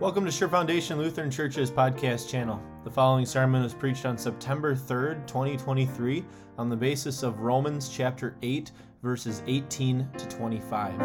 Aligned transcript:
Welcome 0.00 0.24
to 0.24 0.32
Sure 0.32 0.48
Foundation 0.48 0.96
Lutheran 0.96 1.30
Church's 1.30 1.70
podcast 1.70 2.26
channel. 2.26 2.58
The 2.84 2.90
following 2.90 3.26
sermon 3.26 3.62
was 3.62 3.74
preached 3.74 4.06
on 4.06 4.16
September 4.16 4.74
3rd, 4.74 5.26
2023, 5.26 6.24
on 6.56 6.70
the 6.70 6.76
basis 6.76 7.22
of 7.22 7.40
Romans 7.40 7.90
chapter 7.90 8.34
8, 8.40 8.70
verses 9.02 9.42
18 9.46 10.08
to 10.16 10.26
25. 10.26 10.98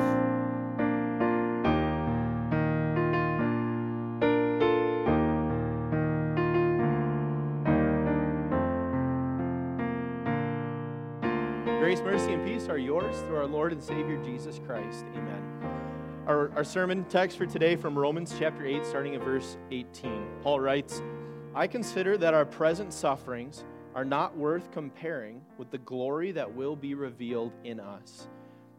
Grace, 11.82 12.00
mercy, 12.00 12.32
and 12.32 12.46
peace 12.46 12.70
are 12.70 12.78
yours 12.78 13.18
through 13.24 13.36
our 13.36 13.46
Lord 13.46 13.74
and 13.74 13.84
Savior 13.84 14.24
Jesus 14.24 14.62
Christ. 14.66 15.04
Amen. 15.18 15.85
Our, 16.28 16.52
our 16.56 16.64
sermon 16.64 17.04
text 17.04 17.38
for 17.38 17.46
today 17.46 17.76
from 17.76 17.96
Romans 17.96 18.34
chapter 18.40 18.66
8, 18.66 18.84
starting 18.84 19.14
at 19.14 19.22
verse 19.22 19.58
18. 19.70 20.28
Paul 20.42 20.60
writes, 20.60 21.04
I 21.54 21.68
consider 21.68 22.18
that 22.18 22.34
our 22.34 22.46
present 22.46 22.94
sufferings 22.94 23.64
are 23.94 24.04
not 24.04 24.36
worth 24.36 24.72
comparing 24.72 25.44
with 25.60 25.70
the 25.70 25.78
glory 25.78 26.32
that 26.32 26.52
will 26.52 26.76
be 26.76 26.96
revealed 26.96 27.54
in 27.64 27.80
us. 27.80 28.28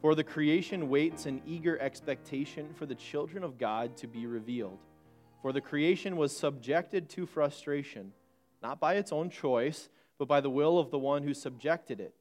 For 0.02 0.16
the 0.16 0.24
creation 0.24 0.88
waits 0.88 1.26
in 1.26 1.40
eager 1.46 1.78
expectation 1.78 2.74
for 2.74 2.84
the 2.84 2.96
children 2.96 3.44
of 3.44 3.58
God 3.58 3.96
to 3.98 4.08
be 4.08 4.26
revealed. 4.26 4.80
For 5.40 5.52
the 5.52 5.60
creation 5.60 6.16
was 6.16 6.36
subjected 6.36 7.08
to 7.10 7.26
frustration, 7.26 8.10
not 8.60 8.80
by 8.80 8.94
its 8.94 9.12
own 9.12 9.30
choice, 9.30 9.88
but 10.18 10.26
by 10.26 10.40
the 10.40 10.50
will 10.50 10.80
of 10.80 10.90
the 10.90 10.98
one 10.98 11.22
who 11.22 11.32
subjected 11.32 12.00
it, 12.00 12.16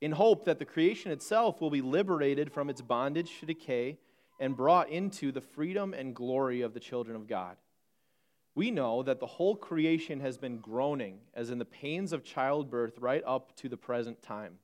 in 0.00 0.12
hope 0.12 0.46
that 0.46 0.58
the 0.58 0.64
creation 0.64 1.12
itself 1.12 1.60
will 1.60 1.68
be 1.68 1.82
liberated 1.82 2.50
from 2.50 2.70
its 2.70 2.80
bondage 2.80 3.38
to 3.40 3.44
decay 3.44 3.98
and 4.42 4.56
brought 4.56 4.90
into 4.90 5.30
the 5.30 5.40
freedom 5.40 5.94
and 5.94 6.16
glory 6.16 6.62
of 6.62 6.74
the 6.74 6.80
children 6.80 7.14
of 7.14 7.28
God. 7.28 7.56
We 8.56 8.72
know 8.72 9.04
that 9.04 9.20
the 9.20 9.26
whole 9.26 9.54
creation 9.54 10.18
has 10.18 10.36
been 10.36 10.58
groaning 10.58 11.20
as 11.32 11.50
in 11.50 11.60
the 11.60 11.64
pains 11.64 12.12
of 12.12 12.24
childbirth 12.24 12.98
right 12.98 13.22
up 13.24 13.54
to 13.58 13.68
the 13.68 13.76
present 13.76 14.20
time. 14.20 14.54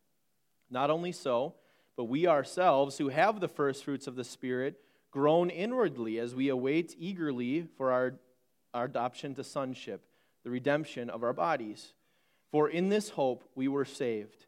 Not 0.68 0.90
only 0.90 1.12
so, 1.12 1.54
but 1.96 2.06
we 2.06 2.26
ourselves, 2.26 2.98
who 2.98 3.10
have 3.10 3.38
the 3.38 3.46
first 3.46 3.84
fruits 3.84 4.08
of 4.08 4.16
the 4.16 4.24
Spirit, 4.24 4.80
groan 5.12 5.48
inwardly 5.48 6.18
as 6.18 6.34
we 6.34 6.48
await 6.48 6.96
eagerly 6.98 7.68
for 7.76 7.92
our, 7.92 8.16
our 8.74 8.86
adoption 8.86 9.32
to 9.36 9.44
sonship, 9.44 10.02
the 10.42 10.50
redemption 10.50 11.08
of 11.08 11.22
our 11.22 11.32
bodies. 11.32 11.92
For 12.50 12.68
in 12.68 12.88
this 12.88 13.10
hope 13.10 13.48
we 13.54 13.68
were 13.68 13.84
saved. 13.84 14.46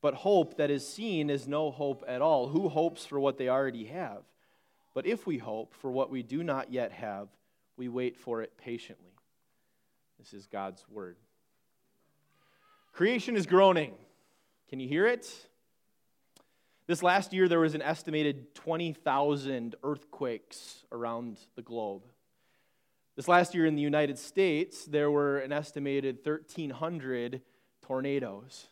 But 0.00 0.14
hope 0.14 0.56
that 0.56 0.72
is 0.72 0.84
seen 0.84 1.30
is 1.30 1.46
no 1.46 1.70
hope 1.70 2.04
at 2.08 2.20
all. 2.20 2.48
Who 2.48 2.68
hopes 2.68 3.06
for 3.06 3.20
what 3.20 3.38
they 3.38 3.48
already 3.48 3.84
have? 3.84 4.24
But 4.94 5.06
if 5.06 5.26
we 5.26 5.38
hope 5.38 5.74
for 5.74 5.90
what 5.90 6.10
we 6.10 6.22
do 6.22 6.42
not 6.42 6.72
yet 6.72 6.92
have, 6.92 7.28
we 7.76 7.88
wait 7.88 8.16
for 8.16 8.42
it 8.42 8.56
patiently. 8.58 9.12
This 10.18 10.34
is 10.34 10.46
God's 10.46 10.84
word. 10.88 11.16
Creation 12.92 13.36
is 13.36 13.46
groaning. 13.46 13.94
Can 14.68 14.78
you 14.80 14.88
hear 14.88 15.06
it? 15.06 15.30
This 16.86 17.02
last 17.02 17.32
year, 17.32 17.48
there 17.48 17.60
was 17.60 17.74
an 17.74 17.82
estimated 17.82 18.54
20,000 18.54 19.76
earthquakes 19.82 20.84
around 20.92 21.38
the 21.56 21.62
globe. 21.62 22.02
This 23.16 23.28
last 23.28 23.54
year 23.54 23.66
in 23.66 23.76
the 23.76 23.82
United 23.82 24.18
States, 24.18 24.84
there 24.84 25.10
were 25.10 25.38
an 25.38 25.52
estimated 25.52 26.18
1,300 26.24 27.40
tornadoes. 27.82 28.68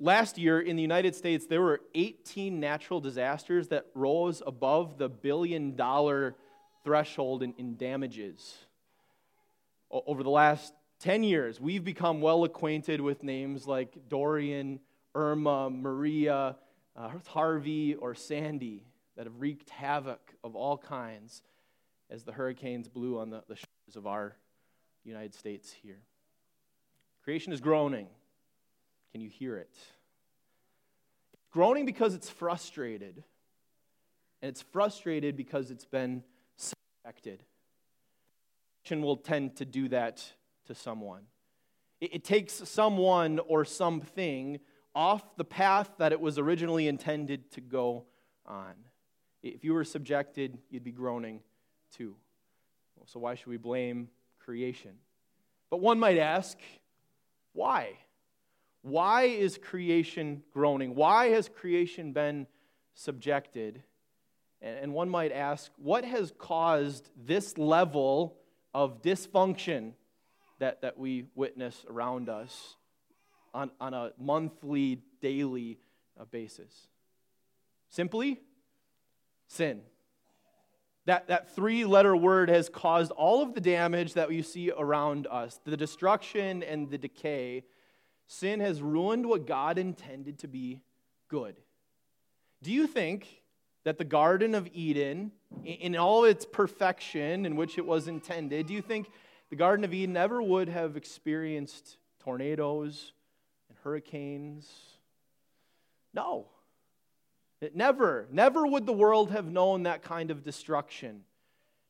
Last 0.00 0.38
year 0.38 0.60
in 0.60 0.76
the 0.76 0.82
United 0.82 1.16
States, 1.16 1.46
there 1.46 1.60
were 1.60 1.80
18 1.94 2.60
natural 2.60 3.00
disasters 3.00 3.68
that 3.68 3.86
rose 3.94 4.42
above 4.46 4.96
the 4.96 5.08
billion 5.08 5.74
dollar 5.74 6.36
threshold 6.84 7.42
in, 7.42 7.52
in 7.58 7.76
damages. 7.76 8.56
Over 9.90 10.22
the 10.22 10.30
last 10.30 10.72
10 11.00 11.24
years, 11.24 11.60
we've 11.60 11.82
become 11.82 12.20
well 12.20 12.44
acquainted 12.44 13.00
with 13.00 13.24
names 13.24 13.66
like 13.66 14.08
Dorian, 14.08 14.78
Irma, 15.16 15.68
Maria, 15.68 16.56
uh, 16.94 17.10
Harvey, 17.26 17.94
or 17.94 18.14
Sandy 18.14 18.84
that 19.16 19.26
have 19.26 19.40
wreaked 19.40 19.70
havoc 19.70 20.34
of 20.44 20.54
all 20.54 20.78
kinds 20.78 21.42
as 22.08 22.22
the 22.22 22.32
hurricanes 22.32 22.88
blew 22.88 23.18
on 23.18 23.30
the, 23.30 23.42
the 23.48 23.56
shores 23.56 23.96
of 23.96 24.06
our 24.06 24.36
United 25.04 25.34
States 25.34 25.72
here. 25.72 25.98
Creation 27.24 27.52
is 27.52 27.60
groaning. 27.60 28.06
Can 29.12 29.20
you 29.20 29.28
hear 29.28 29.56
it? 29.56 29.74
Groaning 31.58 31.86
because 31.86 32.14
it's 32.14 32.30
frustrated. 32.30 33.24
And 34.40 34.48
it's 34.48 34.62
frustrated 34.62 35.36
because 35.36 35.72
it's 35.72 35.84
been 35.84 36.22
subjected. 36.56 37.42
Will 38.88 39.16
tend 39.16 39.56
to 39.56 39.64
do 39.64 39.88
that 39.88 40.24
to 40.66 40.74
someone. 40.76 41.22
It, 42.00 42.14
it 42.14 42.24
takes 42.24 42.52
someone 42.52 43.40
or 43.40 43.64
something 43.64 44.60
off 44.94 45.36
the 45.36 45.44
path 45.44 45.90
that 45.98 46.12
it 46.12 46.20
was 46.20 46.38
originally 46.38 46.86
intended 46.86 47.50
to 47.50 47.60
go 47.60 48.04
on. 48.46 48.74
If 49.42 49.64
you 49.64 49.74
were 49.74 49.82
subjected, 49.82 50.58
you'd 50.70 50.84
be 50.84 50.92
groaning 50.92 51.40
too. 51.92 52.14
So, 53.06 53.18
why 53.18 53.34
should 53.34 53.48
we 53.48 53.56
blame 53.56 54.10
creation? 54.38 54.92
But 55.70 55.80
one 55.80 55.98
might 55.98 56.18
ask, 56.18 56.56
why? 57.52 57.94
Why 58.88 59.24
is 59.24 59.58
creation 59.58 60.42
groaning? 60.52 60.94
Why 60.94 61.28
has 61.28 61.48
creation 61.48 62.12
been 62.12 62.46
subjected? 62.94 63.82
And 64.62 64.92
one 64.92 65.08
might 65.08 65.30
ask, 65.30 65.70
what 65.76 66.04
has 66.04 66.32
caused 66.38 67.10
this 67.16 67.58
level 67.58 68.38
of 68.74 69.02
dysfunction 69.02 69.92
that, 70.58 70.82
that 70.82 70.98
we 70.98 71.26
witness 71.34 71.84
around 71.88 72.28
us 72.28 72.76
on, 73.54 73.70
on 73.80 73.94
a 73.94 74.12
monthly, 74.18 75.02
daily 75.20 75.78
uh, 76.18 76.24
basis? 76.24 76.88
Simply, 77.90 78.40
sin. 79.46 79.82
That, 81.04 81.28
that 81.28 81.54
three 81.54 81.84
letter 81.84 82.16
word 82.16 82.48
has 82.48 82.68
caused 82.68 83.12
all 83.12 83.42
of 83.42 83.54
the 83.54 83.60
damage 83.60 84.14
that 84.14 84.32
you 84.32 84.42
see 84.42 84.72
around 84.76 85.26
us 85.28 85.60
the 85.64 85.76
destruction 85.76 86.62
and 86.62 86.90
the 86.90 86.98
decay 86.98 87.64
Sin 88.28 88.60
has 88.60 88.82
ruined 88.82 89.26
what 89.26 89.46
God 89.46 89.78
intended 89.78 90.38
to 90.40 90.48
be 90.48 90.82
good. 91.28 91.56
Do 92.62 92.70
you 92.70 92.86
think 92.86 93.42
that 93.84 93.96
the 93.96 94.04
Garden 94.04 94.54
of 94.54 94.68
Eden, 94.74 95.32
in 95.64 95.96
all 95.96 96.24
its 96.24 96.44
perfection 96.44 97.46
in 97.46 97.56
which 97.56 97.78
it 97.78 97.86
was 97.86 98.06
intended, 98.06 98.66
do 98.66 98.74
you 98.74 98.82
think 98.82 99.10
the 99.48 99.56
Garden 99.56 99.82
of 99.82 99.94
Eden 99.94 100.16
ever 100.16 100.42
would 100.42 100.68
have 100.68 100.96
experienced 100.96 101.96
tornadoes 102.20 103.12
and 103.70 103.78
hurricanes? 103.82 104.70
No. 106.12 106.48
It 107.62 107.74
never, 107.74 108.28
never 108.30 108.66
would 108.66 108.84
the 108.84 108.92
world 108.92 109.30
have 109.30 109.50
known 109.50 109.84
that 109.84 110.02
kind 110.02 110.30
of 110.30 110.44
destruction. 110.44 111.24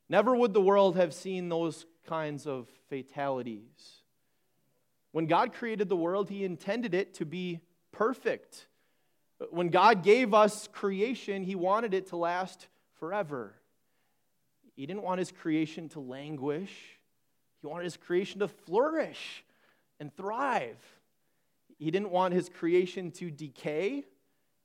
Never 0.09 0.37
would 0.37 0.55
the 0.55 0.61
world 0.61 0.97
have 0.97 1.13
seen 1.13 1.49
those 1.49 1.85
kinds 2.07 2.47
of 2.47 2.69
fatalities. 2.89 3.98
When 5.13 5.27
God 5.27 5.53
created 5.53 5.89
the 5.89 5.97
world, 5.97 6.29
He 6.29 6.45
intended 6.45 6.95
it 6.95 7.15
to 7.15 7.25
be 7.25 7.61
perfect. 7.93 8.67
When 9.51 9.69
God 9.69 10.03
gave 10.03 10.35
us 10.35 10.69
creation, 10.69 11.43
He 11.43 11.55
wanted 11.55 11.95
it 11.95 12.09
to 12.09 12.17
last 12.17 12.69
forever. 12.99 13.55
He 14.77 14.87
didn't 14.87 15.03
want 15.03 15.19
His 15.19 15.33
creation 15.33 15.89
to 15.91 16.01
languish, 16.01 16.73
He 17.61 17.67
wanted 17.67 17.85
His 17.85 17.97
creation 17.97 18.41
to 18.41 18.49
flourish 18.49 19.45
and 19.99 20.15
thrive. 20.17 20.79
He 21.79 21.91
didn't 21.91 22.11
want 22.11 22.35
His 22.35 22.49
creation 22.49 23.11
to 23.13 23.31
decay, 23.31 24.05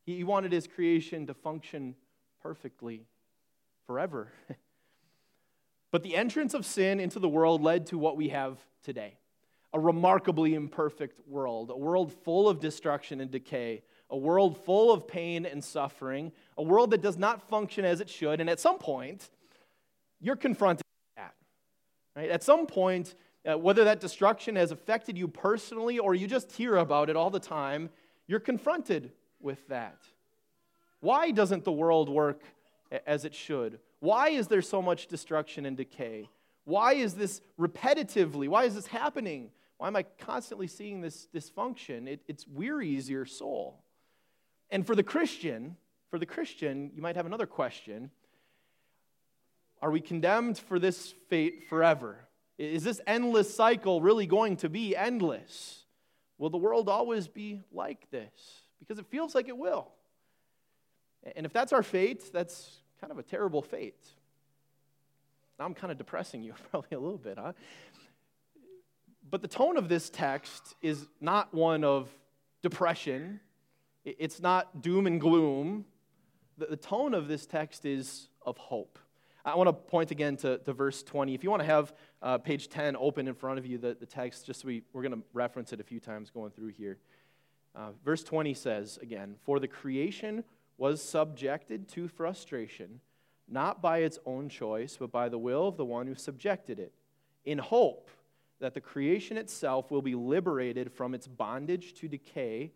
He 0.05 0.23
wanted 0.23 0.51
His 0.51 0.67
creation 0.67 1.27
to 1.27 1.33
function 1.33 1.95
perfectly 2.41 3.05
forever. 3.87 4.31
but 5.91 6.03
the 6.03 6.15
entrance 6.15 6.53
of 6.53 6.65
sin 6.65 6.99
into 6.99 7.19
the 7.19 7.29
world 7.29 7.61
led 7.61 7.85
to 7.87 7.97
what 7.97 8.17
we 8.17 8.29
have 8.29 8.57
today 8.83 9.17
a 9.73 9.79
remarkably 9.79 10.53
imperfect 10.53 11.19
world, 11.27 11.71
a 11.71 11.77
world 11.77 12.13
full 12.23 12.47
of 12.47 12.59
destruction 12.59 13.19
and 13.19 13.31
decay, 13.31 13.81
a 14.09 14.17
world 14.17 14.63
full 14.63 14.91
of 14.91 15.07
pain 15.07 15.45
and 15.45 15.63
suffering, 15.63 16.31
a 16.57 16.63
world 16.63 16.91
that 16.91 17.01
does 17.01 17.17
not 17.17 17.47
function 17.49 17.83
as 17.83 17.99
it 17.99 18.09
should. 18.09 18.39
And 18.39 18.49
at 18.49 18.59
some 18.59 18.77
point, 18.77 19.29
you're 20.21 20.35
confronted 20.35 20.85
with 20.85 21.23
that. 21.23 21.33
Right? 22.15 22.29
At 22.29 22.43
some 22.43 22.67
point, 22.67 23.15
uh, 23.49 23.57
whether 23.57 23.83
that 23.83 23.99
destruction 23.99 24.55
has 24.55 24.71
affected 24.71 25.17
you 25.17 25.27
personally 25.27 25.97
or 25.97 26.13
you 26.13 26.27
just 26.27 26.51
hear 26.51 26.77
about 26.77 27.09
it 27.09 27.15
all 27.15 27.31
the 27.31 27.39
time, 27.39 27.89
you're 28.27 28.39
confronted 28.39 29.11
with 29.39 29.67
that. 29.67 29.97
Why 30.99 31.31
doesn't 31.31 31.65
the 31.65 31.71
world 31.71 32.07
work 32.07 32.41
as 33.07 33.25
it 33.25 33.33
should? 33.33 33.79
Why 33.99 34.29
is 34.29 34.47
there 34.47 34.61
so 34.61 34.81
much 34.81 35.07
destruction 35.07 35.65
and 35.65 35.75
decay? 35.75 36.29
Why 36.65 36.93
is 36.93 37.15
this 37.15 37.41
repetitively? 37.59 38.47
Why 38.47 38.65
is 38.65 38.75
this 38.75 38.87
happening? 38.87 39.49
Why 39.83 39.87
am 39.87 39.97
I 39.97 40.03
constantly 40.03 40.67
seeing 40.67 41.01
this 41.01 41.27
dysfunction? 41.35 42.07
It, 42.07 42.21
it 42.29 42.45
wearies 42.49 43.09
your 43.09 43.25
soul. 43.25 43.83
And 44.69 44.87
for 44.87 44.95
the 44.95 45.03
Christian, 45.03 45.75
for 46.09 46.17
the 46.17 46.25
Christian, 46.25 46.91
you 46.95 47.01
might 47.01 47.17
have 47.17 47.25
another 47.25 47.45
question. 47.45 48.09
Are 49.81 49.91
we 49.91 49.99
condemned 49.99 50.57
for 50.57 50.79
this 50.79 51.13
fate 51.27 51.65
forever? 51.67 52.15
Is 52.57 52.85
this 52.85 53.01
endless 53.05 53.53
cycle 53.53 53.99
really 53.99 54.25
going 54.25 54.55
to 54.55 54.69
be 54.69 54.95
endless? 54.95 55.83
Will 56.37 56.49
the 56.49 56.57
world 56.57 56.87
always 56.87 57.27
be 57.27 57.59
like 57.69 58.09
this? 58.09 58.61
Because 58.79 58.99
it 58.99 59.07
feels 59.07 59.35
like 59.35 59.49
it 59.49 59.57
will. 59.57 59.91
And 61.35 61.45
if 61.45 61.51
that's 61.51 61.73
our 61.73 61.83
fate, 61.83 62.31
that's 62.31 62.77
kind 63.01 63.11
of 63.11 63.19
a 63.19 63.23
terrible 63.23 63.61
fate. 63.61 63.99
I'm 65.59 65.73
kind 65.73 65.91
of 65.91 65.97
depressing 65.97 66.41
you, 66.41 66.53
probably 66.71 66.95
a 66.95 66.99
little 66.99 67.17
bit, 67.17 67.37
huh? 67.37 67.51
But 69.33 69.41
the 69.41 69.47
tone 69.47 69.77
of 69.77 69.89
this 69.89 70.11
text 70.11 70.75
is 70.83 71.07
not 71.19 71.55
one 71.55 71.83
of 71.83 72.07
depression, 72.61 73.39
it's 74.05 74.39
not 74.39 74.83
doom 74.83 75.07
and 75.07 75.19
gloom. 75.19 75.85
The 76.59 76.77
tone 76.77 77.15
of 77.15 77.27
this 77.27 77.47
text 77.47 77.83
is 77.83 78.27
of 78.45 78.57
hope. 78.57 78.99
I 79.43 79.55
want 79.55 79.69
to 79.69 79.73
point 79.73 80.11
again 80.11 80.37
to, 80.37 80.59
to 80.59 80.73
verse 80.73 81.01
20. 81.01 81.33
If 81.33 81.43
you 81.43 81.49
want 81.49 81.63
to 81.63 81.65
have 81.65 81.93
uh, 82.21 82.37
page 82.37 82.69
10 82.69 82.95
open 82.95 83.27
in 83.27 83.33
front 83.33 83.57
of 83.57 83.65
you, 83.65 83.79
the, 83.79 83.97
the 83.99 84.05
text, 84.05 84.45
just 84.45 84.61
so 84.61 84.67
we, 84.67 84.83
we're 84.93 85.01
going 85.01 85.15
to 85.15 85.23
reference 85.33 85.73
it 85.73 85.79
a 85.79 85.83
few 85.83 85.99
times 85.99 86.29
going 86.29 86.51
through 86.51 86.67
here. 86.67 86.99
Uh, 87.75 87.89
verse 88.05 88.23
20 88.23 88.53
says 88.53 88.99
again, 89.01 89.37
For 89.41 89.59
the 89.59 89.67
creation 89.67 90.43
was 90.77 91.01
subjected 91.01 91.89
to 91.93 92.07
frustration, 92.07 92.99
not 93.49 93.81
by 93.81 93.97
its 93.97 94.19
own 94.27 94.47
choice, 94.47 94.95
but 94.99 95.11
by 95.11 95.27
the 95.27 95.39
will 95.39 95.67
of 95.67 95.75
the 95.75 95.85
one 95.85 96.05
who 96.05 96.13
subjected 96.13 96.77
it, 96.77 96.93
in 97.45 97.57
hope 97.57 98.11
that 98.59 98.73
the 98.73 98.81
creation 98.81 99.37
itself 99.37 99.91
will 99.91 100.01
be 100.01 100.15
liberated 100.15 100.91
from 100.91 101.13
its 101.13 101.27
bondage 101.27 101.93
to 101.95 102.07
decay 102.07 102.71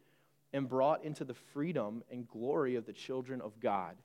and 0.53 0.68
brought 0.68 1.03
into 1.03 1.24
the 1.24 1.33
freedom 1.33 2.03
and 2.12 2.27
glory 2.27 2.75
of 2.75 2.85
the 2.85 2.94
children 2.94 3.41
of 3.41 3.59
God. 3.59 3.95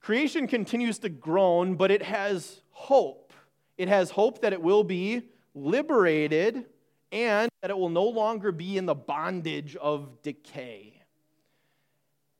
Creation 0.00 0.46
continues 0.46 0.98
to 1.00 1.08
groan, 1.08 1.74
but 1.74 1.90
it 1.90 2.02
has 2.02 2.60
hope. 2.70 3.32
It 3.76 3.88
has 3.88 4.10
hope 4.10 4.40
that 4.42 4.52
it 4.52 4.62
will 4.62 4.84
be 4.84 5.22
liberated 5.54 6.64
and 7.12 7.50
that 7.60 7.70
it 7.70 7.76
will 7.76 7.90
no 7.90 8.04
longer 8.04 8.52
be 8.52 8.78
in 8.78 8.86
the 8.86 8.94
bondage 8.94 9.76
of 9.76 10.22
decay. 10.22 10.94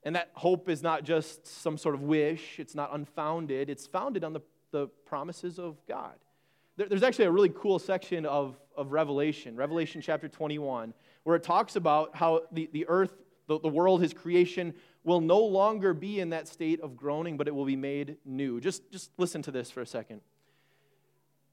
And 0.02 0.16
that 0.16 0.30
hope 0.32 0.68
is 0.68 0.82
not 0.82 1.04
just 1.04 1.46
some 1.46 1.76
sort 1.76 1.94
of 1.94 2.02
wish, 2.02 2.58
it's 2.58 2.74
not 2.74 2.94
unfounded, 2.94 3.68
it's 3.68 3.86
founded 3.86 4.24
on 4.24 4.32
the, 4.32 4.40
the 4.70 4.86
promises 5.04 5.58
of 5.58 5.76
God. 5.86 6.14
There, 6.80 6.88
there's 6.88 7.02
actually 7.02 7.26
a 7.26 7.30
really 7.30 7.50
cool 7.50 7.78
section 7.78 8.24
of, 8.24 8.56
of 8.74 8.90
Revelation, 8.90 9.54
Revelation 9.54 10.00
chapter 10.00 10.28
21, 10.28 10.94
where 11.24 11.36
it 11.36 11.42
talks 11.42 11.76
about 11.76 12.16
how 12.16 12.44
the, 12.52 12.70
the 12.72 12.86
earth, 12.88 13.12
the, 13.48 13.60
the 13.60 13.68
world, 13.68 14.00
his 14.00 14.14
creation, 14.14 14.72
will 15.04 15.20
no 15.20 15.40
longer 15.40 15.92
be 15.92 16.20
in 16.20 16.30
that 16.30 16.48
state 16.48 16.80
of 16.80 16.96
groaning, 16.96 17.36
but 17.36 17.46
it 17.46 17.54
will 17.54 17.66
be 17.66 17.76
made 17.76 18.16
new. 18.24 18.62
Just, 18.62 18.90
just 18.90 19.10
listen 19.18 19.42
to 19.42 19.50
this 19.50 19.70
for 19.70 19.82
a 19.82 19.86
second. 19.86 20.22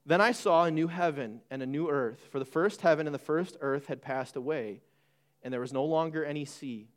Then 0.06 0.22
I 0.22 0.32
saw 0.32 0.64
a 0.64 0.70
new 0.70 0.86
heaven 0.88 1.42
and 1.50 1.62
a 1.62 1.66
new 1.66 1.90
earth, 1.90 2.26
for 2.30 2.38
the 2.38 2.46
first 2.46 2.80
heaven 2.80 3.06
and 3.06 3.12
the 3.12 3.18
first 3.18 3.58
earth 3.60 3.84
had 3.88 4.00
passed 4.00 4.34
away, 4.34 4.80
and 5.42 5.52
there 5.52 5.60
was 5.60 5.74
no 5.74 5.84
longer 5.84 6.24
any 6.24 6.46
sea. 6.46 6.88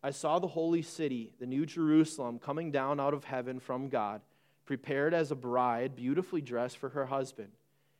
I 0.00 0.12
saw 0.12 0.38
the 0.38 0.46
holy 0.46 0.82
city, 0.82 1.32
the 1.40 1.46
new 1.46 1.66
Jerusalem, 1.66 2.38
coming 2.38 2.70
down 2.70 3.00
out 3.00 3.14
of 3.14 3.24
heaven 3.24 3.58
from 3.58 3.88
God, 3.88 4.20
prepared 4.64 5.12
as 5.12 5.32
a 5.32 5.34
bride, 5.34 5.96
beautifully 5.96 6.40
dressed 6.40 6.78
for 6.78 6.90
her 6.90 7.06
husband. 7.06 7.50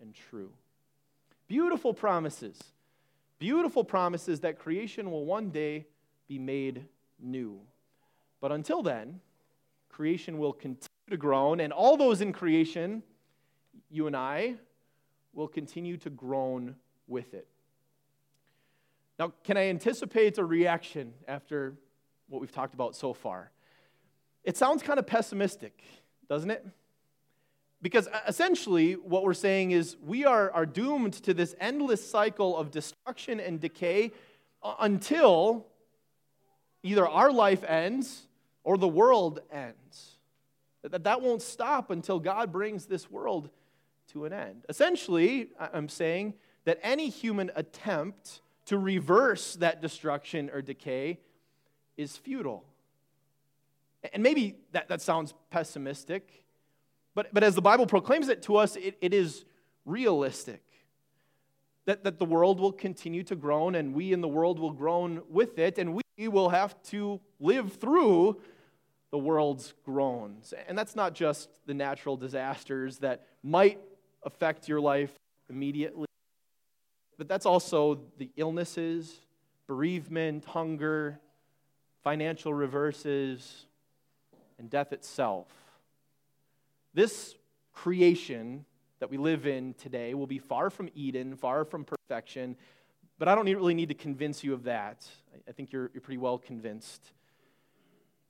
and 0.00 0.14
true. 0.14 0.50
Beautiful 1.46 1.94
promises. 1.94 2.58
Beautiful 3.38 3.84
promises 3.84 4.40
that 4.40 4.58
creation 4.58 5.10
will 5.10 5.24
one 5.24 5.50
day 5.50 5.86
be 6.26 6.38
made 6.38 6.84
new. 7.20 7.60
But 8.40 8.52
until 8.52 8.82
then, 8.82 9.20
creation 9.88 10.38
will 10.38 10.52
continue 10.52 10.88
to 11.10 11.16
groan, 11.16 11.60
and 11.60 11.72
all 11.72 11.96
those 11.96 12.20
in 12.20 12.32
creation, 12.32 13.02
you 13.90 14.06
and 14.06 14.16
I, 14.16 14.56
will 15.32 15.48
continue 15.48 15.96
to 15.98 16.10
groan 16.10 16.76
with 17.06 17.34
it. 17.34 17.48
Now, 19.18 19.32
can 19.42 19.56
I 19.56 19.68
anticipate 19.68 20.38
a 20.38 20.44
reaction 20.44 21.12
after 21.26 21.74
what 22.28 22.40
we've 22.40 22.52
talked 22.52 22.74
about 22.74 22.94
so 22.94 23.12
far? 23.12 23.50
It 24.44 24.56
sounds 24.56 24.82
kind 24.82 24.98
of 24.98 25.06
pessimistic, 25.06 25.82
doesn't 26.28 26.50
it? 26.50 26.64
Because 27.80 28.08
essentially, 28.26 28.94
what 28.94 29.22
we're 29.22 29.34
saying 29.34 29.70
is 29.70 29.96
we 30.04 30.24
are, 30.24 30.50
are 30.50 30.66
doomed 30.66 31.12
to 31.14 31.32
this 31.32 31.54
endless 31.60 32.08
cycle 32.08 32.56
of 32.56 32.70
destruction 32.70 33.38
and 33.38 33.60
decay 33.60 34.10
until 34.80 35.66
either 36.82 37.06
our 37.06 37.30
life 37.30 37.62
ends 37.64 38.26
or 38.64 38.76
the 38.76 38.88
world 38.88 39.40
ends. 39.52 40.16
That, 40.82 41.04
that 41.04 41.22
won't 41.22 41.42
stop 41.42 41.90
until 41.90 42.18
God 42.18 42.50
brings 42.52 42.86
this 42.86 43.10
world 43.10 43.50
to 44.12 44.24
an 44.24 44.32
end. 44.32 44.64
Essentially, 44.68 45.50
I'm 45.60 45.88
saying 45.88 46.34
that 46.64 46.78
any 46.82 47.08
human 47.08 47.50
attempt 47.54 48.40
to 48.66 48.76
reverse 48.76 49.54
that 49.56 49.80
destruction 49.80 50.50
or 50.52 50.62
decay 50.62 51.18
is 51.96 52.16
futile. 52.16 52.64
And 54.12 54.22
maybe 54.22 54.56
that, 54.72 54.88
that 54.88 55.00
sounds 55.00 55.34
pessimistic, 55.50 56.44
but, 57.18 57.34
but 57.34 57.42
as 57.42 57.56
the 57.56 57.60
Bible 57.60 57.84
proclaims 57.84 58.28
it 58.28 58.42
to 58.42 58.58
us, 58.58 58.76
it, 58.76 58.96
it 59.00 59.12
is 59.12 59.44
realistic. 59.84 60.62
That, 61.86 62.04
that 62.04 62.20
the 62.20 62.24
world 62.24 62.60
will 62.60 62.70
continue 62.70 63.24
to 63.24 63.34
groan, 63.34 63.74
and 63.74 63.92
we 63.92 64.12
in 64.12 64.20
the 64.20 64.28
world 64.28 64.60
will 64.60 64.70
groan 64.70 65.22
with 65.28 65.58
it, 65.58 65.78
and 65.78 66.00
we 66.16 66.28
will 66.28 66.50
have 66.50 66.80
to 66.90 67.18
live 67.40 67.72
through 67.72 68.40
the 69.10 69.18
world's 69.18 69.74
groans. 69.84 70.54
And 70.68 70.78
that's 70.78 70.94
not 70.94 71.12
just 71.12 71.48
the 71.66 71.74
natural 71.74 72.16
disasters 72.16 72.98
that 72.98 73.26
might 73.42 73.80
affect 74.22 74.68
your 74.68 74.80
life 74.80 75.10
immediately, 75.50 76.06
but 77.16 77.26
that's 77.26 77.46
also 77.46 77.98
the 78.18 78.30
illnesses, 78.36 79.12
bereavement, 79.66 80.44
hunger, 80.44 81.18
financial 82.04 82.54
reverses, 82.54 83.66
and 84.56 84.70
death 84.70 84.92
itself. 84.92 85.48
This 86.94 87.34
creation 87.72 88.64
that 89.00 89.10
we 89.10 89.16
live 89.16 89.46
in 89.46 89.74
today 89.74 90.14
will 90.14 90.26
be 90.26 90.38
far 90.38 90.70
from 90.70 90.88
Eden, 90.94 91.36
far 91.36 91.64
from 91.64 91.84
perfection, 91.84 92.56
but 93.18 93.28
I 93.28 93.34
don't 93.34 93.46
really 93.46 93.74
need 93.74 93.88
to 93.88 93.94
convince 93.94 94.42
you 94.42 94.54
of 94.54 94.64
that. 94.64 95.06
I 95.48 95.52
think 95.52 95.72
you're, 95.72 95.90
you're 95.92 96.00
pretty 96.00 96.18
well 96.18 96.38
convinced. 96.38 97.12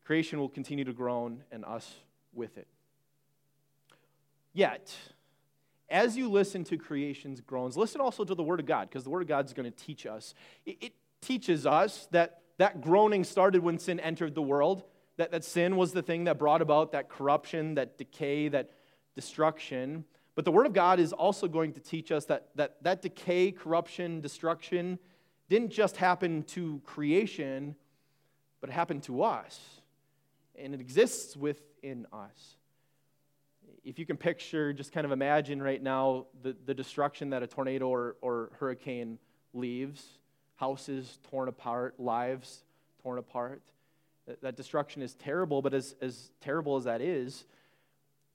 Creation 0.04 0.38
will 0.38 0.48
continue 0.48 0.84
to 0.84 0.92
groan, 0.92 1.42
and 1.52 1.64
us 1.64 1.94
with 2.32 2.56
it. 2.56 2.66
Yet, 4.52 4.94
as 5.90 6.16
you 6.16 6.30
listen 6.30 6.64
to 6.64 6.76
creation's 6.76 7.40
groans, 7.40 7.76
listen 7.76 8.00
also 8.00 8.24
to 8.24 8.34
the 8.34 8.42
Word 8.42 8.60
of 8.60 8.66
God, 8.66 8.88
because 8.88 9.04
the 9.04 9.10
Word 9.10 9.22
of 9.22 9.28
God 9.28 9.46
is 9.46 9.52
going 9.52 9.70
to 9.70 9.84
teach 9.84 10.06
us. 10.06 10.34
It, 10.66 10.76
it, 10.80 10.92
teaches 11.20 11.66
us 11.66 12.06
that 12.12 12.42
that 12.58 12.80
groaning 12.80 13.24
started 13.24 13.60
when 13.60 13.76
sin 13.78 13.98
entered 13.98 14.34
the 14.34 14.42
world, 14.42 14.84
that, 15.18 15.30
that 15.32 15.44
sin 15.44 15.76
was 15.76 15.92
the 15.92 16.02
thing 16.02 16.24
that 16.24 16.38
brought 16.38 16.62
about 16.62 16.92
that 16.92 17.08
corruption, 17.08 17.74
that 17.74 17.98
decay, 17.98 18.48
that 18.48 18.70
destruction. 19.14 20.04
But 20.34 20.44
the 20.44 20.52
Word 20.52 20.66
of 20.66 20.72
God 20.72 21.00
is 21.00 21.12
also 21.12 21.46
going 21.46 21.72
to 21.74 21.80
teach 21.80 22.10
us 22.10 22.24
that 22.26 22.48
that, 22.54 22.82
that 22.82 23.02
decay, 23.02 23.52
corruption, 23.52 24.20
destruction 24.20 24.98
didn't 25.48 25.70
just 25.70 25.96
happen 25.96 26.42
to 26.44 26.80
creation, 26.84 27.74
but 28.60 28.70
it 28.70 28.72
happened 28.72 29.02
to 29.04 29.22
us. 29.22 29.58
And 30.56 30.74
it 30.74 30.80
exists 30.80 31.36
within 31.36 32.06
us. 32.12 32.56
If 33.84 33.98
you 33.98 34.06
can 34.06 34.16
picture, 34.16 34.72
just 34.72 34.92
kind 34.92 35.04
of 35.04 35.12
imagine 35.12 35.62
right 35.62 35.82
now 35.82 36.26
the, 36.42 36.56
the 36.66 36.74
destruction 36.74 37.30
that 37.30 37.42
a 37.42 37.46
tornado 37.46 37.88
or, 37.88 38.16
or 38.20 38.50
hurricane 38.58 39.18
leaves 39.54 40.04
houses 40.56 41.18
torn 41.30 41.48
apart, 41.48 41.98
lives 41.98 42.64
torn 43.02 43.18
apart. 43.18 43.62
That, 44.42 44.56
destruction 44.56 45.00
is 45.02 45.14
terrible, 45.14 45.62
but 45.62 45.72
as, 45.72 45.94
as 46.00 46.30
terrible 46.40 46.76
as 46.76 46.84
that 46.84 47.00
is, 47.00 47.44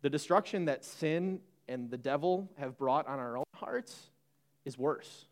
the 0.01 0.09
destruction 0.09 0.65
that 0.65 0.83
sin 0.83 1.39
and 1.67 1.89
the 1.89 1.97
devil 1.97 2.49
have 2.57 2.77
brought 2.77 3.07
on 3.07 3.19
our 3.19 3.37
own 3.37 3.43
hearts 3.53 4.09
is 4.65 4.77
worse. 4.77 5.25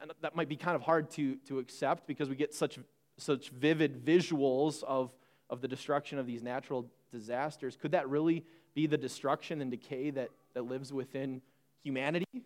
And 0.00 0.10
that 0.20 0.34
might 0.34 0.48
be 0.48 0.56
kind 0.56 0.74
of 0.74 0.82
hard 0.82 1.10
to, 1.12 1.36
to 1.46 1.58
accept 1.60 2.06
because 2.06 2.28
we 2.28 2.36
get 2.36 2.52
such, 2.52 2.78
such 3.16 3.50
vivid 3.50 4.04
visuals 4.04 4.82
of, 4.84 5.14
of 5.48 5.60
the 5.60 5.68
destruction 5.68 6.18
of 6.18 6.26
these 6.26 6.42
natural 6.42 6.90
disasters, 7.12 7.76
could 7.76 7.92
that 7.92 8.08
really 8.08 8.44
be 8.74 8.86
the 8.86 8.98
destruction 8.98 9.62
and 9.62 9.70
decay 9.70 10.10
that, 10.10 10.30
that 10.54 10.62
lives 10.62 10.92
within 10.92 11.40
humanity? 11.82 12.44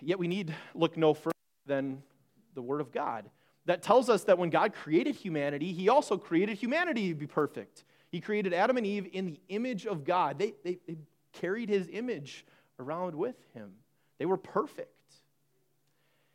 Yet 0.00 0.18
we 0.18 0.28
need 0.28 0.54
look 0.74 0.96
no 0.96 1.14
further 1.14 1.32
than 1.66 2.02
the 2.54 2.62
Word 2.62 2.80
of 2.80 2.92
God 2.92 3.28
that 3.66 3.82
tells 3.82 4.08
us 4.08 4.24
that 4.24 4.38
when 4.38 4.50
God 4.50 4.74
created 4.74 5.14
humanity, 5.14 5.72
He 5.72 5.88
also 5.88 6.16
created 6.18 6.58
humanity 6.58 7.08
to 7.08 7.14
be 7.14 7.26
perfect. 7.26 7.84
He 8.10 8.20
created 8.20 8.52
Adam 8.52 8.76
and 8.76 8.86
Eve 8.86 9.08
in 9.12 9.26
the 9.26 9.40
image 9.48 9.86
of 9.86 10.04
God. 10.04 10.38
They, 10.38 10.54
they, 10.64 10.78
they 10.86 10.96
carried 11.32 11.68
His 11.68 11.88
image 11.90 12.44
around 12.78 13.14
with 13.14 13.36
Him, 13.54 13.72
they 14.18 14.26
were 14.26 14.36
perfect. 14.36 14.88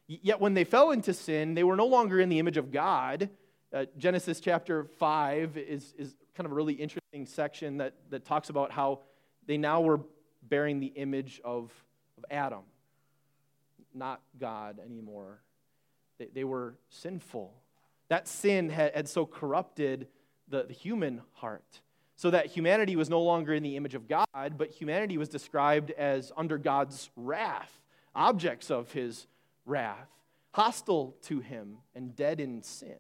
Yet 0.08 0.40
when 0.40 0.54
they 0.54 0.64
fell 0.64 0.92
into 0.92 1.14
sin, 1.14 1.54
they 1.54 1.66
were 1.66 1.76
no 1.76 1.86
longer 1.86 2.22
in 2.22 2.30
the 2.30 2.40
image 2.40 2.56
of 2.56 2.72
God. 2.72 3.30
Uh, 3.74 3.86
Genesis 3.98 4.40
chapter 4.40 4.86
5 4.86 5.58
is, 5.58 5.94
is 5.98 6.16
kind 6.34 6.46
of 6.46 6.54
a 6.54 6.56
really 6.56 6.76
interesting 6.76 7.26
section 7.26 7.78
that, 7.78 7.94
that 8.10 8.24
talks 8.24 8.50
about 8.50 8.72
how 8.72 9.02
they 9.48 9.58
now 9.58 9.82
were 9.82 10.00
bearing 10.44 10.80
the 10.80 10.88
image 10.88 11.42
of, 11.44 11.74
of 12.18 12.24
Adam, 12.32 12.62
not 13.94 14.22
God 14.40 14.80
anymore. 14.84 15.42
They, 16.18 16.28
they 16.34 16.44
were 16.44 16.76
sinful. 16.90 17.54
That 18.10 18.28
sin 18.28 18.70
had, 18.70 18.96
had 18.96 19.10
so 19.10 19.26
corrupted 19.26 20.08
the, 20.48 20.64
the 20.64 20.74
human 20.74 21.22
heart 21.34 21.82
so 22.16 22.32
that 22.32 22.48
humanity 22.48 22.96
was 22.96 23.10
no 23.10 23.22
longer 23.22 23.54
in 23.54 23.62
the 23.62 23.76
image 23.76 23.94
of 23.94 24.08
God, 24.08 24.58
but 24.58 24.72
humanity 24.72 25.18
was 25.18 25.30
described 25.30 25.92
as 25.92 26.32
under 26.36 26.58
God's 26.58 27.12
wrath, 27.16 27.80
objects 28.16 28.72
of 28.72 28.92
his 28.92 29.28
wrath, 29.66 30.10
hostile 30.52 31.16
to 31.24 31.40
him, 31.42 31.78
and 31.94 32.16
dead 32.16 32.40
in 32.40 32.64
sin. 32.64 32.98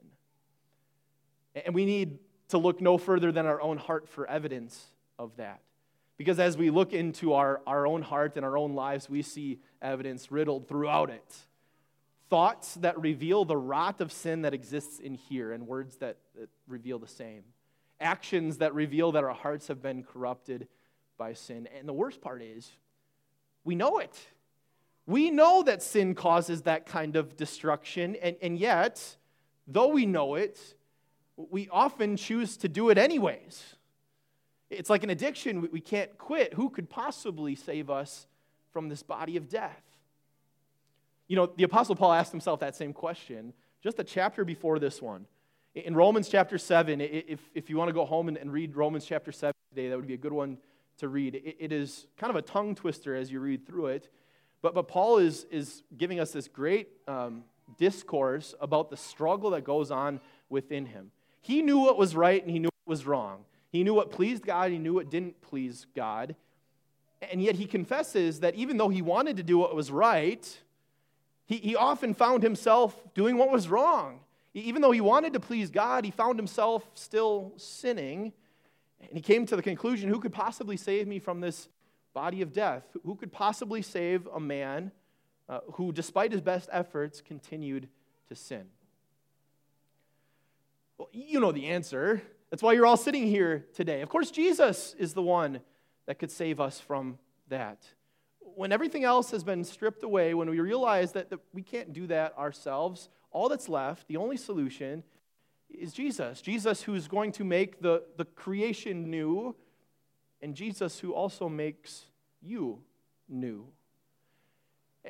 And 1.66 1.74
we 1.74 1.86
need 1.86 2.20
to 2.50 2.60
look 2.60 2.80
no 2.80 3.00
further 3.00 3.32
than 3.32 3.48
our 3.48 3.60
own 3.60 3.78
heart 3.78 4.08
for 4.08 4.30
evidence 4.30 4.92
of 5.18 5.36
that. 5.38 5.62
Because 6.18 6.40
as 6.40 6.56
we 6.56 6.70
look 6.70 6.94
into 6.94 7.34
our, 7.34 7.62
our 7.66 7.88
own 7.88 8.04
heart 8.04 8.36
and 8.36 8.46
our 8.46 8.56
own 8.56 8.74
lives, 8.74 9.10
we 9.10 9.24
see 9.24 9.60
evidence 9.82 10.32
riddled 10.32 10.68
throughout 10.68 11.10
it 11.10 11.36
thoughts 12.30 12.76
that 12.76 13.00
reveal 13.00 13.46
the 13.46 13.58
rot 13.58 14.02
of 14.02 14.12
sin 14.12 14.42
that 14.42 14.54
exists 14.54 15.00
in 15.00 15.14
here, 15.14 15.52
and 15.52 15.68
words 15.68 15.98
that, 15.98 16.18
that 16.36 16.50
reveal 16.68 17.00
the 17.00 17.08
same. 17.08 17.44
Actions 18.00 18.58
that 18.58 18.74
reveal 18.74 19.14
that 19.14 19.24
our 19.24 19.34
hearts 19.34 19.68
have 19.68 19.82
been 19.82 20.04
corrupted 20.04 20.68
by 21.18 21.34
sin. 21.34 21.68
And 21.78 21.88
the 21.88 21.94
worst 21.94 22.22
part 22.22 22.42
is, 22.42 22.72
we 23.64 23.76
know 23.76 24.00
it. 24.00 24.16
We 25.06 25.32
know 25.32 25.64
that 25.64 25.82
sin 25.82 26.16
causes 26.16 26.64
that 26.64 26.86
kind 26.86 27.16
of 27.16 27.38
destruction, 27.38 28.16
and, 28.22 28.36
and 28.42 28.60
yet, 28.60 29.18
though 29.68 29.88
we 29.88 30.06
know 30.06 30.36
it, 30.36 30.60
we 31.38 31.70
often 31.70 32.18
choose 32.18 32.58
to 32.58 32.68
do 32.68 32.90
it 32.90 32.98
anyways. 32.98 33.76
It's 34.70 34.90
like 34.90 35.04
an 35.04 35.10
addiction 35.10 35.70
we 35.72 35.80
can't 35.80 36.18
quit. 36.18 36.54
Who 36.56 36.70
could 36.70 36.90
possibly 36.90 37.56
save 37.56 37.90
us 37.90 38.28
from 38.74 38.90
this 38.90 39.02
body 39.02 39.38
of 39.38 39.48
death? 39.48 39.82
You 41.28 41.36
know, 41.36 41.46
the 41.46 41.64
Apostle 41.64 41.96
Paul 41.96 42.14
asked 42.14 42.32
himself 42.32 42.60
that 42.62 42.76
same 42.76 42.94
question 42.94 43.54
just 43.84 44.00
a 44.00 44.04
chapter 44.04 44.44
before 44.44 44.80
this 44.80 45.02
one. 45.02 45.26
In 45.76 45.96
Romans 45.96 46.30
chapter 46.30 46.58
7, 46.58 47.00
if, 47.02 47.40
if 47.54 47.70
you 47.70 47.78
want 47.78 47.90
to 47.90 47.94
go 47.94 48.06
home 48.06 48.28
and, 48.28 48.38
and 48.38 48.52
read 48.52 48.76
Romans 48.76 49.06
chapter 49.06 49.32
7 49.32 49.54
today, 49.70 49.90
that 49.90 49.96
would 49.96 50.08
be 50.08 50.16
a 50.16 50.18
good 50.18 50.34
one 50.34 50.58
to 50.98 51.08
read. 51.08 51.36
It, 51.36 51.58
it 51.60 51.72
is 51.72 52.08
kind 52.18 52.32
of 52.32 52.36
a 52.36 52.42
tongue 52.42 52.74
twister 52.74 53.16
as 53.16 53.32
you 53.32 53.40
read 53.40 53.68
through 53.68 53.88
it. 53.88 54.10
But, 54.62 54.74
but 54.74 54.88
Paul 54.88 55.20
is, 55.20 55.46
is 55.52 55.84
giving 55.96 56.20
us 56.20 56.32
this 56.32 56.48
great 56.48 56.90
um, 57.08 57.44
discourse 57.78 58.56
about 58.60 58.90
the 58.90 58.98
struggle 58.98 59.52
that 59.52 59.64
goes 59.64 59.92
on 59.92 60.20
within 60.50 60.88
him. 60.88 61.12
He 61.42 61.62
knew 61.62 61.80
what 61.80 61.98
was 61.98 62.16
right 62.16 62.42
and 62.42 62.50
he 62.50 62.60
knew 62.60 62.70
what 62.86 62.92
was 62.92 63.06
wrong. 63.06 63.46
He 63.70 63.84
knew 63.84 63.94
what 63.94 64.10
pleased 64.10 64.46
God, 64.46 64.72
he 64.72 64.80
knew 64.80 64.96
what 64.96 65.12
didn't 65.12 65.42
please 65.42 65.86
God. 65.96 66.36
And 67.22 67.42
yet 67.42 67.56
he 67.56 67.66
confesses 67.66 68.40
that 68.40 68.56
even 68.56 68.78
though 68.78 68.90
he 68.90 69.02
wanted 69.02 69.38
to 69.38 69.44
do 69.44 69.58
what 69.58 69.76
was 69.76 69.92
right, 69.92 70.58
he, 71.48 71.58
he 71.58 71.76
often 71.76 72.14
found 72.14 72.44
himself 72.44 72.96
doing 73.16 73.38
what 73.38 73.50
was 73.50 73.68
wrong. 73.68 74.20
Even 74.54 74.82
though 74.82 74.92
he 74.92 75.02
wanted 75.02 75.34
to 75.34 75.40
please 75.40 75.70
God, 75.70 76.06
he 76.06 76.12
found 76.12 76.38
himself 76.38 76.88
still 76.94 77.54
sinning. 77.58 78.34
And 79.00 79.12
he 79.14 79.22
came 79.22 79.46
to 79.48 79.56
the 79.56 79.62
conclusion 79.62 80.10
who 80.10 80.20
could 80.20 80.34
possibly 80.34 80.78
save 80.78 81.08
me 81.08 81.20
from 81.20 81.42
this 81.42 81.70
body 82.18 82.42
of 82.42 82.52
death? 82.52 82.84
Who 83.06 83.16
could 83.16 83.32
possibly 83.32 83.84
save 83.84 84.28
a 84.34 84.40
man 84.40 84.92
uh, 85.48 85.60
who, 85.74 85.92
despite 85.92 86.32
his 86.32 86.42
best 86.42 86.68
efforts, 86.72 87.22
continued 87.22 87.88
to 88.28 88.36
sin? 88.36 88.66
Well, 90.98 91.10
you 91.12 91.40
know 91.40 91.52
the 91.52 91.68
answer. 91.68 92.24
That's 92.50 92.64
why 92.64 92.74
you're 92.74 92.88
all 92.88 92.98
sitting 92.98 93.28
here 93.28 93.68
today. 93.76 94.02
Of 94.02 94.10
course, 94.10 94.32
Jesus 94.32 94.96
is 94.98 95.14
the 95.14 95.22
one 95.22 95.60
that 96.08 96.18
could 96.18 96.32
save 96.32 96.60
us 96.60 96.80
from 96.80 97.20
that 97.50 97.86
when 98.58 98.72
everything 98.72 99.04
else 99.04 99.30
has 99.30 99.44
been 99.44 99.64
stripped 99.64 100.02
away, 100.02 100.34
when 100.34 100.50
we 100.50 100.60
realize 100.60 101.12
that, 101.12 101.30
that 101.30 101.40
we 101.54 101.62
can't 101.62 101.94
do 101.94 102.08
that 102.08 102.36
ourselves, 102.40 103.08
all 103.30 103.50
that's 103.50 103.70
left, 103.70 104.08
the 104.08 104.18
only 104.18 104.36
solution, 104.36 105.04
is 105.70 105.94
Jesus. 105.94 106.42
Jesus 106.42 106.82
who's 106.82 107.08
going 107.08 107.32
to 107.34 107.44
make 107.44 107.82
the, 107.82 108.04
the 108.18 108.26
creation 108.26 109.12
new, 109.12 109.56
and 110.42 110.56
Jesus 110.56 110.98
who 111.00 111.14
also 111.14 111.48
makes 111.48 112.06
you 112.42 112.80
new. 113.30 113.68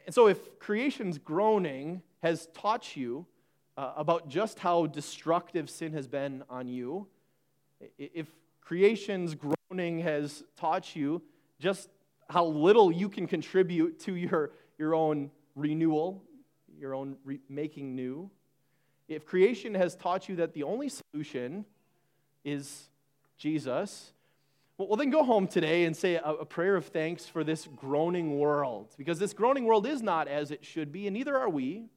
And 0.05 0.13
so, 0.13 0.27
if 0.27 0.59
creation's 0.59 1.17
groaning 1.17 2.01
has 2.21 2.49
taught 2.53 2.97
you 2.97 3.25
uh, 3.77 3.93
about 3.95 4.27
just 4.27 4.59
how 4.59 4.87
destructive 4.87 5.69
sin 5.69 5.93
has 5.93 6.05
been 6.05 6.43
on 6.49 6.67
you, 6.67 7.07
if 7.97 8.27
creation's 8.59 9.35
groaning 9.35 9.99
has 9.99 10.43
taught 10.57 10.97
you 10.97 11.21
just 11.59 11.87
how 12.29 12.45
little 12.45 12.91
you 12.91 13.09
can 13.09 13.27
contribute 13.27 13.99
to 14.01 14.15
your, 14.15 14.51
your 14.77 14.93
own 14.93 15.31
renewal, 15.55 16.23
your 16.77 16.93
own 16.93 17.17
re- 17.23 17.39
making 17.49 17.95
new. 17.95 18.29
If 19.07 19.25
creation 19.25 19.73
has 19.75 19.95
taught 19.95 20.27
you 20.27 20.35
that 20.37 20.53
the 20.53 20.63
only 20.63 20.89
solution 20.89 21.65
is 22.43 22.89
Jesus, 23.37 24.11
well, 24.77 24.95
then 24.95 25.09
go 25.09 25.23
home 25.23 25.47
today 25.47 25.85
and 25.85 25.97
say 25.97 26.15
a, 26.15 26.21
a 26.21 26.45
prayer 26.45 26.75
of 26.75 26.85
thanks 26.87 27.25
for 27.25 27.43
this 27.43 27.67
groaning 27.75 28.37
world. 28.37 28.93
Because 28.97 29.17
this 29.17 29.33
groaning 29.33 29.65
world 29.65 29.87
is 29.87 30.03
not 30.03 30.27
as 30.27 30.51
it 30.51 30.63
should 30.63 30.91
be, 30.91 31.07
and 31.07 31.15
neither 31.15 31.35
are 31.35 31.49
we. 31.49 31.87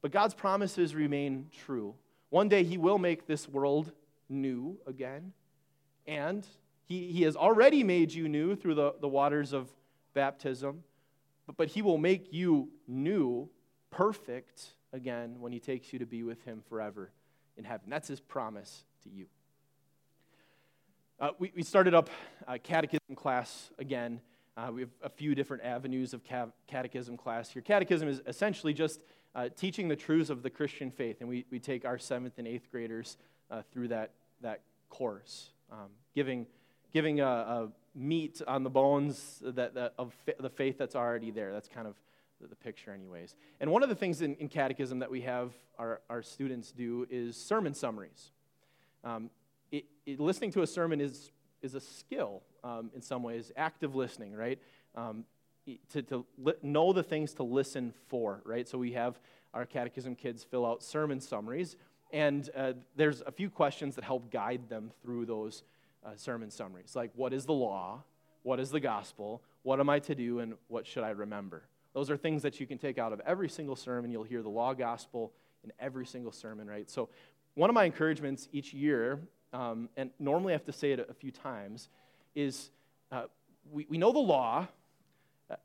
But 0.00 0.12
God's 0.12 0.34
promises 0.34 0.94
remain 0.94 1.48
true. 1.64 1.94
One 2.30 2.48
day 2.48 2.62
He 2.62 2.78
will 2.78 2.98
make 2.98 3.26
this 3.26 3.48
world 3.48 3.90
new 4.28 4.78
again. 4.86 5.32
And 6.06 6.46
he, 6.92 7.10
he 7.10 7.22
has 7.22 7.36
already 7.36 7.82
made 7.82 8.12
you 8.12 8.28
new 8.28 8.54
through 8.54 8.74
the, 8.74 8.94
the 9.00 9.08
waters 9.08 9.54
of 9.54 9.70
baptism, 10.12 10.84
but, 11.46 11.56
but 11.56 11.68
He 11.68 11.80
will 11.80 11.96
make 11.96 12.32
you 12.34 12.68
new, 12.86 13.48
perfect 13.90 14.74
again 14.92 15.36
when 15.40 15.52
He 15.52 15.58
takes 15.58 15.92
you 15.92 15.98
to 16.00 16.06
be 16.06 16.22
with 16.22 16.44
Him 16.44 16.62
forever 16.68 17.10
in 17.56 17.64
heaven. 17.64 17.88
That's 17.88 18.08
His 18.08 18.20
promise 18.20 18.84
to 19.04 19.10
you. 19.10 19.24
Uh, 21.18 21.30
we, 21.38 21.50
we 21.56 21.62
started 21.62 21.94
up 21.94 22.10
a 22.46 22.58
catechism 22.58 23.16
class 23.16 23.70
again. 23.78 24.20
Uh, 24.54 24.70
we 24.74 24.82
have 24.82 24.90
a 25.02 25.08
few 25.08 25.34
different 25.34 25.62
avenues 25.62 26.12
of 26.12 26.20
catechism 26.66 27.16
class 27.16 27.48
here. 27.48 27.62
Catechism 27.62 28.06
is 28.06 28.20
essentially 28.26 28.74
just 28.74 29.00
uh, 29.34 29.48
teaching 29.56 29.88
the 29.88 29.96
truths 29.96 30.28
of 30.28 30.42
the 30.42 30.50
Christian 30.50 30.90
faith, 30.90 31.20
and 31.20 31.28
we, 31.28 31.46
we 31.50 31.58
take 31.58 31.86
our 31.86 31.96
seventh 31.96 32.34
and 32.36 32.46
eighth 32.46 32.70
graders 32.70 33.16
uh, 33.50 33.62
through 33.72 33.88
that, 33.88 34.10
that 34.42 34.60
course, 34.90 35.52
um, 35.70 35.88
giving 36.14 36.46
giving 36.92 37.20
a, 37.20 37.26
a 37.26 37.68
meat 37.94 38.40
on 38.46 38.62
the 38.62 38.70
bones 38.70 39.42
that, 39.42 39.74
that, 39.74 39.94
of 39.98 40.14
the 40.38 40.50
faith 40.50 40.78
that's 40.78 40.94
already 40.94 41.30
there. 41.30 41.52
That's 41.52 41.68
kind 41.68 41.86
of 41.86 41.94
the, 42.40 42.48
the 42.48 42.56
picture, 42.56 42.92
anyways. 42.92 43.34
And 43.60 43.70
one 43.70 43.82
of 43.82 43.88
the 43.88 43.94
things 43.94 44.22
in, 44.22 44.34
in, 44.36 44.48
catechism 44.48 44.98
that 45.00 45.10
we 45.10 45.22
have 45.22 45.52
our, 45.78 46.00
our 46.10 46.22
students 46.22 46.72
do 46.72 47.06
is 47.10 47.36
sermon 47.36 47.74
summaries. 47.74 48.32
Um, 49.04 49.30
it, 49.70 49.84
it, 50.06 50.20
listening 50.20 50.52
to 50.52 50.62
a 50.62 50.66
sermon 50.66 51.00
is, 51.00 51.30
is 51.62 51.74
a 51.74 51.80
skill 51.80 52.42
um, 52.64 52.90
in 52.94 53.02
some 53.02 53.22
ways, 53.22 53.52
active 53.56 53.94
listening, 53.94 54.34
right? 54.34 54.58
Um, 54.94 55.24
to, 55.90 56.02
to 56.02 56.26
li- 56.38 56.54
know 56.62 56.92
the 56.92 57.02
things 57.02 57.34
to 57.34 57.42
listen 57.42 57.94
for, 58.08 58.42
right? 58.44 58.68
So 58.68 58.78
we 58.78 58.92
have 58.92 59.18
our 59.54 59.64
catechism 59.64 60.16
kids 60.16 60.44
fill 60.44 60.66
out 60.66 60.82
sermon 60.82 61.20
summaries, 61.20 61.76
and 62.12 62.48
uh, 62.56 62.72
there's 62.96 63.22
a 63.26 63.32
few 63.32 63.48
questions 63.48 63.94
that 63.94 64.04
help 64.04 64.30
guide 64.30 64.68
them 64.68 64.90
through 65.02 65.26
those 65.26 65.62
uh, 66.04 66.10
sermon 66.16 66.50
summaries 66.50 66.94
like 66.96 67.10
what 67.14 67.32
is 67.32 67.46
the 67.46 67.52
law, 67.52 68.02
what 68.42 68.60
is 68.60 68.70
the 68.70 68.80
gospel, 68.80 69.42
what 69.62 69.80
am 69.80 69.88
I 69.88 69.98
to 70.00 70.14
do, 70.14 70.40
and 70.40 70.54
what 70.68 70.86
should 70.86 71.04
I 71.04 71.10
remember. 71.10 71.62
Those 71.94 72.10
are 72.10 72.16
things 72.16 72.42
that 72.42 72.58
you 72.58 72.66
can 72.66 72.78
take 72.78 72.98
out 72.98 73.12
of 73.12 73.20
every 73.20 73.48
single 73.48 73.76
sermon. 73.76 74.10
You'll 74.10 74.24
hear 74.24 74.42
the 74.42 74.48
law, 74.48 74.72
gospel 74.72 75.32
in 75.62 75.72
every 75.78 76.06
single 76.06 76.32
sermon, 76.32 76.66
right? 76.66 76.90
So, 76.90 77.08
one 77.54 77.68
of 77.68 77.74
my 77.74 77.84
encouragements 77.84 78.48
each 78.52 78.72
year, 78.72 79.20
um, 79.52 79.90
and 79.96 80.10
normally 80.18 80.54
I 80.54 80.56
have 80.56 80.64
to 80.64 80.72
say 80.72 80.92
it 80.92 81.06
a 81.08 81.14
few 81.14 81.30
times, 81.30 81.88
is 82.34 82.70
uh, 83.10 83.24
we, 83.70 83.86
we 83.90 83.98
know 83.98 84.10
the 84.10 84.18
law. 84.18 84.66
Uh, 85.50 85.56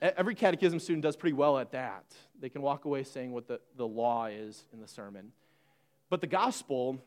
every 0.00 0.34
catechism 0.34 0.80
student 0.80 1.02
does 1.02 1.16
pretty 1.16 1.34
well 1.34 1.58
at 1.58 1.72
that. 1.72 2.04
They 2.40 2.48
can 2.48 2.62
walk 2.62 2.86
away 2.86 3.04
saying 3.04 3.32
what 3.32 3.46
the, 3.46 3.60
the 3.76 3.86
law 3.86 4.26
is 4.26 4.64
in 4.72 4.80
the 4.80 4.88
sermon. 4.88 5.32
But 6.08 6.22
the 6.22 6.26
gospel, 6.26 6.98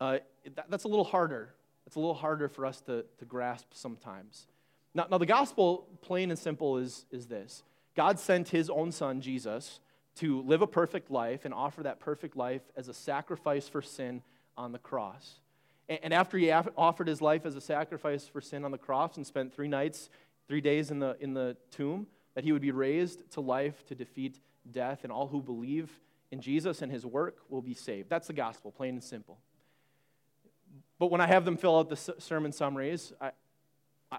uh, 0.00 0.18
that, 0.54 0.66
that's 0.68 0.84
a 0.84 0.88
little 0.88 1.04
harder. 1.04 1.54
It's 1.86 1.96
a 1.96 2.00
little 2.00 2.14
harder 2.14 2.48
for 2.48 2.66
us 2.66 2.80
to, 2.82 3.04
to 3.18 3.24
grasp 3.24 3.66
sometimes. 3.72 4.46
Now, 4.94 5.06
now, 5.10 5.18
the 5.18 5.26
gospel, 5.26 5.88
plain 6.02 6.30
and 6.30 6.38
simple, 6.38 6.78
is, 6.78 7.06
is 7.10 7.26
this 7.26 7.62
God 7.96 8.18
sent 8.18 8.48
his 8.48 8.70
own 8.70 8.92
son, 8.92 9.20
Jesus, 9.20 9.80
to 10.16 10.42
live 10.42 10.62
a 10.62 10.66
perfect 10.66 11.10
life 11.10 11.44
and 11.44 11.54
offer 11.54 11.82
that 11.82 12.00
perfect 12.00 12.36
life 12.36 12.62
as 12.76 12.88
a 12.88 12.94
sacrifice 12.94 13.68
for 13.68 13.82
sin 13.82 14.22
on 14.56 14.72
the 14.72 14.78
cross. 14.78 15.40
And, 15.88 15.98
and 16.04 16.14
after 16.14 16.38
he 16.38 16.50
offered 16.50 17.08
his 17.08 17.20
life 17.20 17.46
as 17.46 17.56
a 17.56 17.60
sacrifice 17.60 18.26
for 18.26 18.40
sin 18.40 18.64
on 18.64 18.70
the 18.70 18.78
cross 18.78 19.16
and 19.16 19.26
spent 19.26 19.54
three 19.54 19.68
nights, 19.68 20.10
three 20.48 20.60
days 20.60 20.90
in 20.90 20.98
the, 20.98 21.16
in 21.20 21.34
the 21.34 21.56
tomb, 21.70 22.06
that 22.34 22.44
he 22.44 22.52
would 22.52 22.62
be 22.62 22.70
raised 22.70 23.28
to 23.32 23.40
life 23.40 23.84
to 23.86 23.94
defeat 23.94 24.40
death, 24.70 25.00
and 25.02 25.12
all 25.12 25.26
who 25.26 25.42
believe 25.42 25.90
in 26.30 26.40
Jesus 26.40 26.82
and 26.82 26.92
his 26.92 27.04
work 27.04 27.38
will 27.48 27.62
be 27.62 27.74
saved. 27.74 28.08
That's 28.08 28.28
the 28.28 28.32
gospel, 28.32 28.70
plain 28.70 28.94
and 28.94 29.02
simple. 29.02 29.38
But 31.00 31.10
when 31.10 31.22
I 31.22 31.26
have 31.26 31.46
them 31.46 31.56
fill 31.56 31.78
out 31.78 31.88
the 31.88 31.96
sermon 31.96 32.52
summaries, 32.52 33.14
I, 33.22 33.30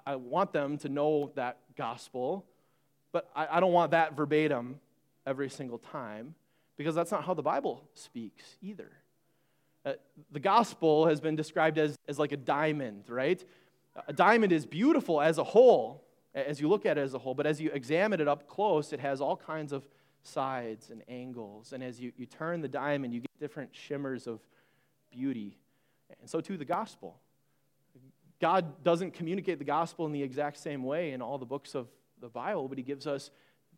I 0.04 0.16
want 0.16 0.52
them 0.52 0.80
to 0.80 0.90
know 0.90 1.32
that 1.36 1.60
gospel, 1.78 2.44
but 3.12 3.30
I, 3.36 3.58
I 3.58 3.60
don't 3.60 3.72
want 3.72 3.92
that 3.92 4.18
verbatim 4.18 4.80
every 5.28 5.48
single 5.48 5.78
time 5.78 6.34
because 6.78 6.96
that's 6.96 7.12
not 7.12 7.24
how 7.24 7.36
the 7.36 7.44
Bible 7.44 7.88
speaks 7.94 8.58
either. 8.64 8.90
Uh, 9.86 9.94
the 10.32 10.40
gospel 10.40 11.06
has 11.06 11.22
been 11.22 11.36
described 11.36 11.78
as, 11.78 11.96
as 12.08 12.18
like 12.18 12.32
a 12.32 12.38
diamond, 12.38 13.04
right? 13.10 13.46
A 14.08 14.14
diamond 14.14 14.52
is 14.52 14.66
beautiful 14.66 15.22
as 15.22 15.38
a 15.38 15.44
whole, 15.44 16.04
as 16.34 16.60
you 16.60 16.68
look 16.68 16.88
at 16.88 16.98
it 16.98 17.02
as 17.02 17.14
a 17.14 17.20
whole, 17.20 17.36
but 17.36 17.46
as 17.46 17.62
you 17.62 17.70
examine 17.72 18.20
it 18.20 18.28
up 18.28 18.48
close, 18.48 18.92
it 18.92 19.00
has 19.00 19.22
all 19.22 19.38
kinds 19.38 19.72
of 19.72 19.88
sides 20.24 20.90
and 20.90 21.04
angles. 21.08 21.74
And 21.74 21.84
as 21.84 22.00
you, 22.00 22.12
you 22.18 22.26
turn 22.26 22.62
the 22.62 22.68
diamond, 22.68 23.14
you 23.14 23.20
get 23.20 23.40
different 23.40 23.70
shimmers 23.72 24.26
of 24.26 24.40
beauty. 25.12 25.60
And 26.20 26.30
so 26.30 26.42
too 26.42 26.58
the 26.58 26.66
gospel. 26.66 27.20
God 28.40 28.84
doesn't 28.84 29.14
communicate 29.14 29.60
the 29.60 29.66
gospel 29.66 30.06
in 30.06 30.12
the 30.12 30.24
exact 30.24 30.58
same 30.58 30.84
way 30.84 31.12
in 31.12 31.22
all 31.22 31.38
the 31.38 31.46
books 31.46 31.76
of 31.76 31.88
the 32.20 32.28
Bible, 32.28 32.68
but 32.68 32.78
he 32.78 32.84
gives 32.84 33.06
us 33.06 33.30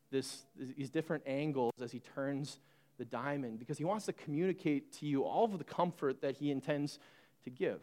this, 0.10 0.46
these 0.56 0.90
different 0.90 1.24
angles 1.26 1.74
as 1.82 1.92
he 1.92 2.00
turns 2.00 2.60
the 2.98 3.06
diamond 3.06 3.60
because 3.60 3.78
he 3.78 3.84
wants 3.84 4.06
to 4.06 4.14
communicate 4.14 4.94
to 4.94 5.06
you 5.06 5.24
all 5.24 5.46
of 5.46 5.58
the 5.58 5.64
comfort 5.64 6.22
that 6.22 6.38
he 6.38 6.52
intends 6.52 7.00
to 7.44 7.50
give. 7.50 7.82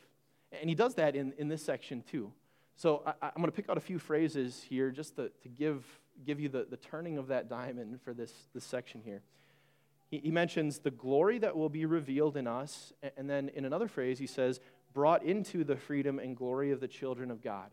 And 0.53 0.69
he 0.69 0.75
does 0.75 0.95
that 0.95 1.15
in, 1.15 1.33
in 1.39 1.49
this 1.49 1.63
section 1.63 2.03
too. 2.03 2.33
So 2.77 3.03
I, 3.05 3.27
am 3.27 3.33
going 3.37 3.47
to 3.47 3.53
pick 3.53 3.69
out 3.69 3.77
a 3.77 3.81
few 3.81 3.99
phrases 3.99 4.65
here 4.67 4.91
just 4.91 5.17
to, 5.17 5.31
to 5.43 5.49
give, 5.49 5.85
give 6.25 6.41
you 6.41 6.49
the, 6.49 6.67
the 6.71 6.79
turning 6.79 7.19
of 7.19 7.27
that 7.27 7.49
diamond 7.49 8.01
for 8.01 8.15
this, 8.15 8.33
this 8.55 8.65
section 8.65 9.03
here. 9.05 9.23
He, 10.11 10.31
mentions 10.31 10.81
the 10.81 10.91
glory 10.91 11.39
that 11.39 11.57
will 11.57 11.69
be 11.69 11.87
revealed 11.87 12.37
in 12.37 12.47
us. 12.47 12.93
And 13.17 13.31
then 13.31 13.49
in 13.55 13.65
another 13.65 13.87
phrase, 13.87 14.19
he 14.19 14.27
says, 14.27 14.61
brought 14.93 15.23
into 15.23 15.63
the 15.63 15.77
freedom 15.77 16.19
and 16.19 16.37
glory 16.37 16.73
of 16.73 16.81
the 16.81 16.89
children 16.89 17.31
of 17.31 17.41
God. 17.41 17.71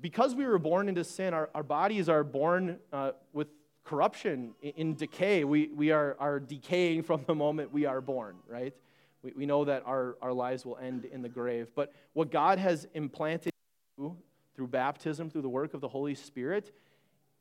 Because 0.00 0.34
we 0.34 0.46
were 0.46 0.58
born 0.58 0.88
into 0.88 1.04
sin, 1.04 1.32
our, 1.32 1.48
our 1.54 1.62
bodies 1.62 2.08
are 2.08 2.24
born 2.24 2.78
uh, 2.92 3.12
with 3.32 3.48
corruption, 3.84 4.54
in, 4.62 4.72
in 4.76 4.94
decay. 4.94 5.44
We, 5.44 5.68
we 5.68 5.92
are, 5.92 6.16
are 6.18 6.40
decaying 6.40 7.04
from 7.04 7.24
the 7.26 7.34
moment 7.34 7.72
we 7.72 7.86
are 7.86 8.00
born, 8.00 8.36
right? 8.48 8.74
We, 9.22 9.32
we 9.36 9.46
know 9.46 9.64
that 9.64 9.84
our, 9.86 10.16
our 10.20 10.32
lives 10.32 10.64
will 10.66 10.78
end 10.78 11.04
in 11.04 11.22
the 11.22 11.28
grave. 11.28 11.70
But 11.74 11.92
what 12.12 12.30
God 12.30 12.58
has 12.58 12.86
implanted 12.94 13.52
through 13.96 14.66
baptism, 14.66 15.30
through 15.30 15.42
the 15.42 15.48
work 15.48 15.74
of 15.74 15.80
the 15.80 15.88
Holy 15.88 16.14
Spirit, 16.14 16.72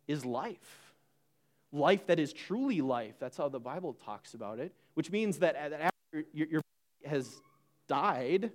is 0.08 0.24
life. 0.24 0.87
Life 1.71 2.07
that 2.07 2.19
is 2.19 2.33
truly 2.33 2.81
life. 2.81 3.15
That's 3.19 3.38
how 3.38 3.50
the 3.50 3.59
Bible 3.59 3.93
talks 3.93 4.33
about 4.33 4.59
it, 4.59 4.74
which 4.93 5.12
means 5.12 5.39
that 5.39 5.55
after 5.55 6.25
your, 6.33 6.62
body 6.62 7.09
has 7.09 7.41
died, 7.88 8.51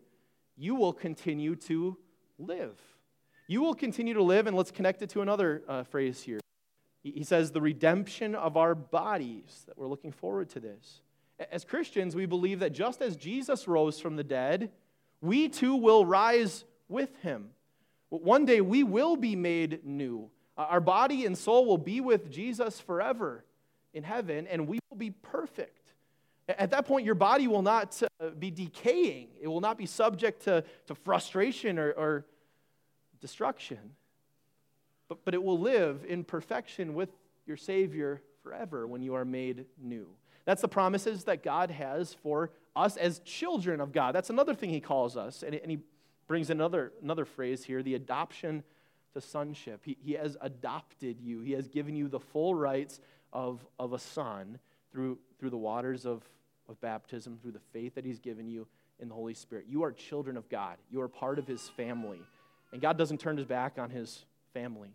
you 0.57 0.75
will 0.75 0.93
continue 0.93 1.57
to 1.57 1.97
live. 2.39 2.79
You 3.49 3.61
will 3.61 3.75
continue 3.75 4.15
to 4.15 4.23
live, 4.23 4.47
and 4.47 4.57
let's 4.57 4.71
connect 4.71 5.03
it 5.03 5.11
to 5.11 5.21
another 5.21 5.63
uh, 5.69 5.83
phrase 5.85 6.23
here. 6.23 6.41
He 7.03 7.25
says, 7.25 7.51
the 7.51 7.61
redemption 7.61 8.35
of 8.35 8.57
our 8.57 8.75
bodies, 8.75 9.65
that 9.67 9.77
we're 9.77 9.89
looking 9.89 10.13
forward 10.13 10.49
to 10.51 10.61
this. 10.61 11.01
As 11.51 11.65
Christians, 11.65 12.15
we 12.15 12.27
believe 12.27 12.61
that 12.61 12.73
just 12.73 13.03
as 13.03 13.17
Jesus 13.17 13.67
rose 13.67 13.99
from 13.99 14.15
the 14.15 14.23
dead, 14.23 14.71
we 15.21 15.49
too 15.49 15.75
will 15.75 16.07
rise 16.07 16.65
with 16.89 17.11
him. 17.23 17.51
One 18.09 18.45
day 18.45 18.61
we 18.61 18.85
will 18.85 19.17
be 19.17 19.35
made 19.35 19.85
new. 19.85 20.31
Our 20.57 20.81
body 20.81 21.25
and 21.25 21.37
soul 21.37 21.65
will 21.67 21.79
be 21.79 22.01
with 22.01 22.31
Jesus 22.31 22.79
forever 22.81 23.45
in 23.95 24.03
heaven, 24.03 24.47
and 24.47 24.69
we 24.69 24.79
will 24.91 24.99
be 24.99 25.11
perfect. 25.11 25.79
At 26.49 26.71
that 26.71 26.87
point, 26.87 27.07
your 27.07 27.15
body 27.15 27.47
will 27.47 27.63
not 27.63 28.01
uh, 28.21 28.31
be 28.31 28.51
decaying, 28.51 29.29
it 29.41 29.49
will 29.49 29.61
not 29.61 29.79
be 29.79 29.87
subject 29.87 30.43
to, 30.45 30.65
to 30.87 30.95
frustration 30.95 31.79
or, 31.79 31.93
or 31.93 32.27
destruction, 33.21 33.79
but, 35.09 35.25
but 35.25 35.35
it 35.35 35.43
will 35.43 35.59
live 35.59 36.05
in 36.07 36.25
perfection 36.25 36.95
with 36.95 37.09
your 37.47 37.57
Savior 37.57 38.21
forever 38.43 38.87
when 38.87 39.03
you 39.03 39.15
are 39.15 39.25
made 39.25 39.67
new. 39.81 40.07
That's 40.45 40.61
the 40.61 40.69
promises 40.69 41.25
that 41.25 41.43
God 41.43 41.71
has 41.71 42.15
for 42.15 42.51
us 42.75 42.97
as 42.97 43.21
children 43.21 43.81
of 43.81 43.93
God. 43.93 44.15
That's 44.15 44.31
another 44.31 44.55
thing 44.55 44.71
He 44.71 44.81
calls 44.81 45.17
us. 45.17 45.43
And, 45.43 45.55
and 45.55 45.71
He 45.71 45.79
brings 46.27 46.51
another, 46.51 46.93
another 47.03 47.25
phrase 47.25 47.65
here 47.65 47.83
the 47.83 47.95
adoption 47.95 48.65
to 49.15 49.21
sonship. 49.21 49.81
He, 49.85 49.97
he 50.03 50.13
has 50.13 50.37
adopted 50.41 51.21
you, 51.21 51.41
He 51.41 51.53
has 51.53 51.69
given 51.69 51.95
you 51.95 52.09
the 52.09 52.21
full 52.21 52.55
rights 52.55 53.01
of, 53.33 53.65
of 53.79 53.93
a 53.93 53.99
son 53.99 54.59
through, 54.91 55.19
through 55.39 55.51
the 55.51 55.57
waters 55.57 56.05
of, 56.05 56.23
of 56.69 56.81
baptism, 56.81 57.39
through 57.41 57.53
the 57.53 57.61
faith 57.73 57.95
that 57.95 58.05
He's 58.05 58.19
given 58.19 58.49
you 58.49 58.67
in 59.01 59.09
the 59.09 59.15
Holy 59.15 59.35
Spirit. 59.35 59.67
You 59.69 59.83
are 59.85 59.93
children 59.93 60.37
of 60.37 60.49
God, 60.49 60.77
you 60.91 61.01
are 61.01 61.09
part 61.09 61.39
of 61.39 61.47
His 61.47 61.69
family. 61.71 62.21
And 62.73 62.81
God 62.81 62.97
doesn't 62.97 63.19
turn 63.19 63.37
His 63.37 63.47
back 63.47 63.79
on 63.79 63.91
His 63.91 64.25
family. 64.55 64.95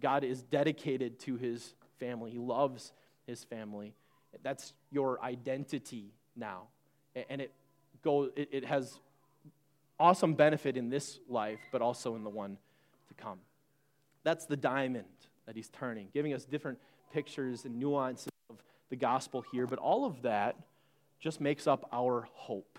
God 0.00 0.24
is 0.24 0.42
dedicated 0.42 1.18
to 1.20 1.36
His 1.36 1.74
family, 1.98 2.30
He 2.32 2.38
loves 2.38 2.92
His 3.26 3.44
family. 3.44 3.94
That's 4.42 4.72
your 4.90 5.22
identity 5.22 6.12
now. 6.34 6.64
And 7.28 7.40
it, 7.40 7.52
goes, 8.02 8.30
it, 8.34 8.48
it 8.50 8.64
has 8.64 8.98
awesome 9.98 10.34
benefit 10.34 10.76
in 10.76 10.90
this 10.90 11.20
life, 11.28 11.60
but 11.70 11.82
also 11.82 12.16
in 12.16 12.24
the 12.24 12.30
one 12.30 12.58
to 13.14 13.22
come. 13.22 13.38
That's 14.22 14.46
the 14.46 14.56
diamond 14.56 15.04
that 15.46 15.56
he's 15.56 15.68
turning, 15.68 16.08
giving 16.12 16.32
us 16.32 16.44
different 16.44 16.78
pictures 17.12 17.64
and 17.64 17.78
nuances 17.78 18.28
of 18.50 18.56
the 18.90 18.96
gospel 18.96 19.44
here, 19.52 19.66
but 19.66 19.78
all 19.78 20.04
of 20.04 20.22
that 20.22 20.56
just 21.20 21.40
makes 21.40 21.66
up 21.66 21.88
our 21.92 22.26
hope. 22.32 22.78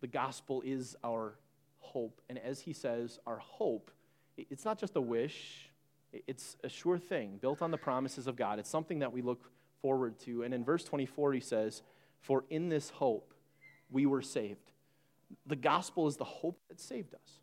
The 0.00 0.06
gospel 0.06 0.62
is 0.64 0.96
our 1.02 1.38
hope. 1.78 2.20
And 2.28 2.38
as 2.38 2.60
he 2.60 2.72
says, 2.72 3.18
our 3.26 3.38
hope, 3.38 3.90
it's 4.36 4.64
not 4.64 4.78
just 4.78 4.96
a 4.96 5.00
wish, 5.00 5.70
it's 6.26 6.56
a 6.62 6.68
sure 6.68 6.98
thing 6.98 7.38
built 7.40 7.62
on 7.62 7.70
the 7.70 7.78
promises 7.78 8.26
of 8.26 8.36
God. 8.36 8.58
It's 8.58 8.70
something 8.70 9.00
that 9.00 9.12
we 9.12 9.22
look 9.22 9.50
forward 9.82 10.18
to. 10.20 10.42
And 10.42 10.54
in 10.54 10.64
verse 10.64 10.84
24, 10.84 11.32
he 11.32 11.40
says, 11.40 11.82
For 12.20 12.44
in 12.50 12.68
this 12.68 12.90
hope 12.90 13.34
we 13.90 14.06
were 14.06 14.22
saved. 14.22 14.70
The 15.46 15.56
gospel 15.56 16.06
is 16.06 16.16
the 16.16 16.24
hope 16.24 16.58
that 16.68 16.80
saved 16.80 17.14
us. 17.14 17.40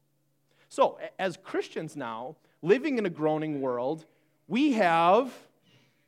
So, 0.72 1.00
as 1.20 1.36
Christians 1.36 1.98
now, 1.98 2.38
living 2.62 2.98
in 2.98 3.06
a 3.06 3.10
groaning 3.10 3.60
world, 3.60 4.06
we 4.48 4.72
have 4.72 5.34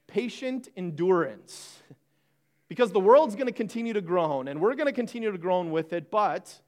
patient 0.08 0.70
endurance. 0.78 1.82
Because 2.70 2.92
the 2.92 3.00
world's 3.00 3.36
going 3.36 3.46
to 3.46 3.54
continue 3.54 3.94
to 3.94 4.02
groan, 4.02 4.48
and 4.48 4.60
we're 4.60 4.74
going 4.74 4.88
to 4.88 4.94
continue 4.94 5.32
to 5.32 5.38
groan 5.38 5.70
with 5.70 5.94
it, 5.94 6.10
but 6.10 6.60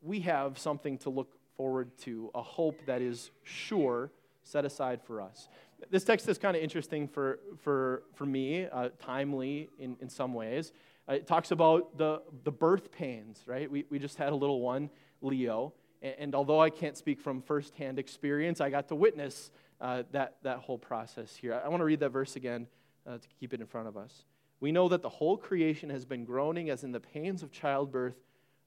we 0.00 0.20
have 0.20 0.58
something 0.58 0.98
to 0.98 1.10
look 1.10 1.36
forward 1.56 1.96
to, 1.98 2.32
a 2.34 2.42
hope 2.42 2.84
that 2.86 3.00
is 3.00 3.30
sure, 3.44 4.10
set 4.42 4.64
aside 4.64 5.00
for 5.00 5.20
us. 5.20 5.48
This 5.88 6.02
text 6.02 6.28
is 6.28 6.36
kind 6.36 6.56
of 6.56 6.62
interesting 6.64 7.06
for, 7.06 7.38
for, 7.58 8.02
for 8.14 8.26
me, 8.26 8.66
uh, 8.66 8.88
timely 8.98 9.68
in, 9.78 9.96
in 10.00 10.08
some 10.08 10.34
ways. 10.34 10.72
Uh, 11.08 11.12
it 11.12 11.28
talks 11.28 11.52
about 11.52 11.96
the, 11.96 12.22
the 12.42 12.50
birth 12.50 12.90
pains, 12.90 13.42
right? 13.46 13.70
We, 13.70 13.84
we 13.88 14.00
just 14.00 14.16
had 14.16 14.32
a 14.32 14.36
little 14.36 14.60
one, 14.60 14.90
Leo, 15.20 15.74
and, 16.02 16.14
and 16.18 16.34
although 16.34 16.60
I 16.60 16.70
can't 16.70 16.96
speak 16.96 17.20
from 17.20 17.42
firsthand 17.42 17.98
experience, 17.98 18.60
I 18.60 18.70
got 18.70 18.88
to 18.88 18.94
witness 18.94 19.50
uh, 19.80 20.02
that, 20.12 20.36
that 20.42 20.58
whole 20.58 20.78
process 20.78 21.36
here. 21.36 21.54
I, 21.54 21.66
I 21.66 21.68
want 21.68 21.80
to 21.80 21.84
read 21.84 22.00
that 22.00 22.10
verse 22.10 22.36
again 22.36 22.66
uh, 23.06 23.18
to 23.18 23.28
keep 23.38 23.54
it 23.54 23.60
in 23.60 23.66
front 23.66 23.88
of 23.88 23.96
us. 23.96 24.24
We 24.60 24.72
know 24.72 24.88
that 24.88 25.02
the 25.02 25.08
whole 25.08 25.36
creation 25.36 25.88
has 25.90 26.04
been 26.04 26.24
groaning 26.24 26.68
as 26.68 26.84
in 26.84 26.92
the 26.92 27.00
pains 27.00 27.42
of 27.42 27.50
childbirth 27.50 28.16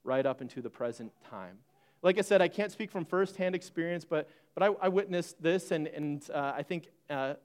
right 0.04 0.26
up 0.26 0.42
into 0.42 0.62
the 0.62 0.70
present 0.70 1.12
time. 1.30 1.60
Like 2.02 2.18
I 2.18 2.22
said, 2.22 2.42
I 2.42 2.48
can't 2.48 2.72
speak 2.72 2.92
from 2.92 3.06
firsthand 3.06 3.56
experience, 3.56 4.04
but, 4.04 4.28
but 4.56 4.64
I, 4.64 4.86
I 4.86 4.90
witnessed 4.90 5.42
this, 5.42 5.72
and, 5.72 5.88
and 5.88 6.28
uh, 6.34 6.54
I 6.56 6.64
think 6.64 6.90
uh, 7.10 7.36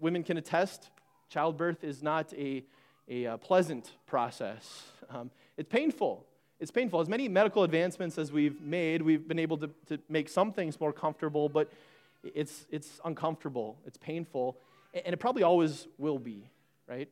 women 0.00 0.24
can 0.24 0.38
attest 0.38 0.90
childbirth 1.28 1.84
is 1.84 2.02
not 2.02 2.32
a, 2.32 2.64
a, 3.08 3.26
uh, 3.26 3.36
pleasant 3.36 3.92
process. 4.06 4.84
Um, 5.10 5.30
it's 5.56 5.68
painful. 5.68 6.26
It's 6.60 6.70
painful. 6.70 7.00
As 7.00 7.08
many 7.08 7.28
medical 7.28 7.62
advancements 7.62 8.18
as 8.18 8.32
we've 8.32 8.60
made, 8.60 9.02
we've 9.02 9.26
been 9.26 9.38
able 9.38 9.58
to, 9.58 9.70
to 9.86 9.98
make 10.08 10.28
some 10.28 10.52
things 10.52 10.80
more 10.80 10.92
comfortable, 10.92 11.48
but 11.48 11.72
it's, 12.22 12.66
it's 12.70 13.00
uncomfortable, 13.04 13.78
it's 13.86 13.96
painful, 13.96 14.56
and 14.92 15.12
it 15.12 15.18
probably 15.18 15.44
always 15.44 15.86
will 15.98 16.18
be, 16.18 16.50
right? 16.88 17.08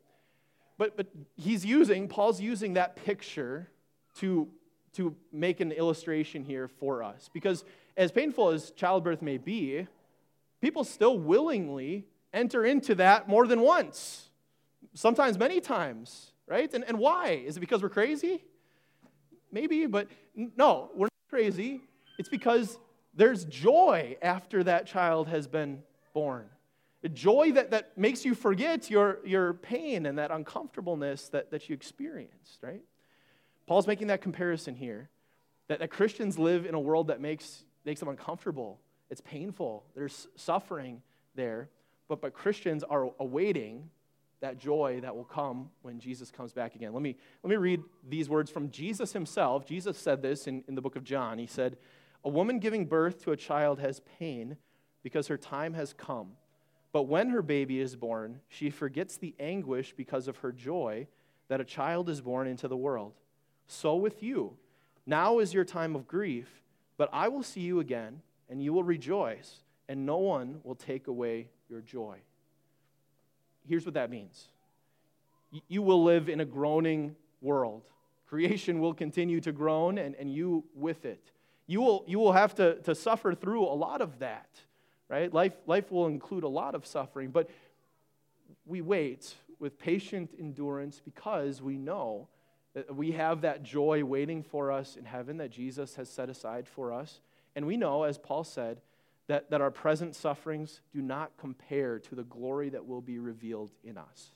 but, 0.79 0.97
but 0.97 1.07
he's 1.37 1.65
using, 1.65 2.09
Paul's 2.09 2.41
using 2.41 2.75
that 2.75 2.97
picture 2.97 3.69
to, 4.17 4.49
to 4.95 5.15
make 5.33 5.61
an 5.61 5.73
illustration 5.73 6.45
here 6.45 6.69
for 6.69 7.03
us. 7.03 7.31
Because 7.33 7.65
as 7.97 8.13
painful 8.13 8.51
as 8.51 8.71
childbirth 8.73 9.23
may 9.23 9.39
be, 9.39 9.87
people 10.61 10.85
still 10.85 11.19
willingly 11.19 12.05
enter 12.33 12.65
into 12.65 12.95
that 12.97 13.29
more 13.29 13.47
than 13.47 13.61
once, 13.61 14.29
sometimes 14.95 15.39
many 15.39 15.61
times, 15.61 16.33
right? 16.47 16.73
And, 16.75 16.85
and 16.85 16.99
why? 16.99 17.43
Is 17.47 17.57
it 17.57 17.61
because 17.61 17.83
we're 17.83 17.89
crazy? 17.89 18.45
Maybe, 19.57 19.87
but 19.87 20.09
no, 20.35 20.91
we're 20.95 21.07
not 21.07 21.31
crazy. 21.31 21.81
It's 22.19 22.29
because 22.29 22.79
there's 23.15 23.47
joy 23.47 24.19
after 24.21 24.63
that 24.65 24.87
child 24.87 25.29
has 25.29 25.47
been 25.47 25.83
born. 26.13 26.51
A 27.03 27.09
joy 27.09 27.53
that, 27.53 27.71
that 27.71 27.97
makes 27.97 28.23
you 28.27 28.35
forget 28.35 28.91
your, 28.91 29.21
your 29.25 29.55
pain 29.55 30.05
and 30.05 30.19
that 30.19 30.31
uncomfortableness 30.31 31.31
that, 31.31 31.51
that 31.53 31.71
you 31.71 31.75
experienced, 31.75 32.63
right? 32.63 32.83
Paul's 33.67 33.87
making 33.87 34.09
that 34.09 34.21
comparison 34.21 34.75
here 34.75 35.09
that, 35.69 35.79
that 35.79 35.89
Christians 35.89 36.39
live 36.39 36.67
in 36.67 36.75
a 36.75 36.81
world 36.81 37.07
that 37.07 37.23
makes, 37.23 37.65
makes 37.87 38.01
them 38.01 38.11
uncomfortable. 38.11 38.79
It's 39.09 39.23
painful. 39.23 39.87
There's 39.95 40.29
suffering 40.37 41.01
there. 41.35 41.71
But, 42.09 42.21
but 42.21 42.35
Christians 42.35 42.85
are 42.85 43.09
awaiting 43.19 43.89
that 44.41 44.59
joy 44.59 45.01
that 45.03 45.15
will 45.15 45.25
come 45.25 45.71
when 45.83 45.99
Jesus 45.99 46.31
comes 46.31 46.53
back 46.53 46.75
again. 46.75 46.93
Let 46.93 47.03
me, 47.03 47.17
let 47.43 47.51
me 47.51 47.57
read 47.57 47.83
these 48.09 48.29
words 48.29 48.51
from 48.51 48.71
Jesus 48.71 49.13
himself. 49.13 49.67
Jesus 49.67 49.99
said 49.99 50.23
this 50.23 50.47
in, 50.47 50.63
in 50.69 50.75
the 50.75 50.83
book 50.83 50.97
of 50.97 51.05
John. 51.05 51.39
He 51.39 51.47
said, 51.47 51.77
A 52.25 52.29
woman 52.29 52.59
giving 52.59 52.87
birth 52.87 53.23
to 53.25 53.33
a 53.33 53.37
child 53.37 53.81
has 53.81 54.01
pain 54.19 54.57
because 55.03 55.29
her 55.29 55.39
time 55.39 55.75
has 55.75 55.93
come. 55.93 56.33
But 56.93 57.05
when 57.05 57.31
her 57.31 57.43
baby 57.43 57.81
is 57.81 57.97
born, 57.97 58.41
she 58.49 58.71
forgets 58.71 59.17
the 59.17 59.35
anguish 59.39 59.95
because 59.97 60.29
of 60.29 60.39
her 60.39 60.53
joy 60.53 61.07
that 61.49 61.61
a 61.61 61.65
child 61.65 62.09
is 62.09 62.21
born 62.21 62.47
into 62.47 62.69
the 62.69 62.77
world. 62.77 63.15
So 63.67 63.97
with 63.97 64.23
you. 64.23 64.57
Now 65.07 65.39
is 65.39 65.55
your 65.55 65.65
time 65.65 65.95
of 65.95 66.09
grief, 66.09 66.63
but 66.97 67.09
I 67.13 67.29
will 67.29 67.43
see 67.43 67.61
you 67.61 67.79
again, 67.81 68.23
and 68.49 68.63
you 68.63 68.73
will 68.73 68.83
rejoice, 68.83 69.63
and 69.89 70.05
no 70.05 70.19
one 70.19 70.61
will 70.65 70.75
take 70.75 71.07
away 71.07 71.49
your 71.69 71.81
joy. 71.81 72.19
Here's 73.69 73.85
what 73.85 73.95
that 73.95 74.11
means 74.11 74.49
you 75.69 75.81
will 75.81 76.03
live 76.03 76.29
in 76.29 76.41
a 76.41 76.45
groaning 76.45 77.15
world. 77.41 77.83
Creation 78.27 78.81
will 78.81 78.93
continue 78.93 79.41
to 79.41 79.53
groan, 79.53 79.99
and, 79.99 80.15
and 80.17 80.31
you 80.31 80.65
with 80.75 81.05
it. 81.05 81.31
You 81.67 81.81
will, 81.81 82.05
you 82.07 82.19
will 82.19 82.33
have 82.33 82.55
to, 82.57 82.81
to 82.83 82.95
suffer 82.95 83.35
through 83.35 83.65
a 83.65 83.75
lot 83.75 84.01
of 84.01 84.19
that, 84.19 84.49
right? 85.09 85.33
Life, 85.33 85.55
life 85.67 85.91
will 85.91 86.07
include 86.07 86.43
a 86.43 86.49
lot 86.49 86.75
of 86.75 86.85
suffering, 86.85 87.31
but 87.31 87.49
we 88.65 88.81
wait 88.81 89.35
with 89.59 89.79
patient 89.79 90.31
endurance 90.39 91.01
because 91.05 91.63
we 91.63 91.77
know 91.77 92.29
that 92.75 92.95
we 92.95 93.13
have 93.13 93.41
that 93.41 93.63
joy 93.63 94.05
waiting 94.05 94.43
for 94.43 94.71
us 94.71 94.97
in 94.97 95.05
heaven 95.05 95.39
that 95.39 95.51
Jesus 95.51 95.95
has 95.95 96.11
set 96.11 96.29
aside 96.29 96.69
for 96.69 96.93
us. 96.93 97.21
And 97.55 97.67
we 97.67 97.77
know, 97.77 98.03
as 98.03 98.19
Paul 98.19 98.45
said, 98.45 98.81
that, 99.29 99.51
that 99.51 99.61
our 99.61 99.71
present 99.71 100.15
sufferings 100.15 100.81
do 100.93 101.03
not 101.03 101.37
compare 101.37 101.99
to 101.99 102.15
the 102.15 102.23
glory 102.23 102.69
that 102.71 102.87
will 102.87 103.01
be 103.01 103.19
revealed 103.19 103.73
in 103.83 103.99
us. 103.99 104.33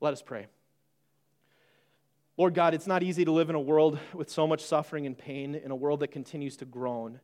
Let 0.00 0.12
us 0.12 0.22
pray. 0.22 0.46
Lord 2.36 2.54
God, 2.54 2.74
it's 2.74 2.86
not 2.86 3.02
easy 3.02 3.24
to 3.24 3.32
live 3.32 3.48
in 3.48 3.56
a 3.56 3.60
world 3.60 3.98
with 4.12 4.28
so 4.28 4.46
much 4.46 4.62
suffering 4.62 5.06
and 5.06 5.16
pain, 5.16 5.54
in 5.54 5.70
a 5.70 5.76
world 5.76 6.00
that 6.00 6.08
continues 6.08 6.56
to 6.58 6.64
groan. 6.64 7.20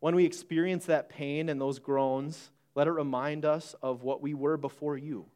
When 0.00 0.14
we 0.14 0.24
experience 0.24 0.86
that 0.86 1.08
pain 1.08 1.48
and 1.48 1.60
those 1.60 1.78
groans, 1.78 2.50
let 2.74 2.86
it 2.86 2.92
remind 2.92 3.44
us 3.44 3.74
of 3.82 4.02
what 4.02 4.22
we 4.22 4.34
were 4.34 4.56
before 4.56 4.96
you, 4.96 5.26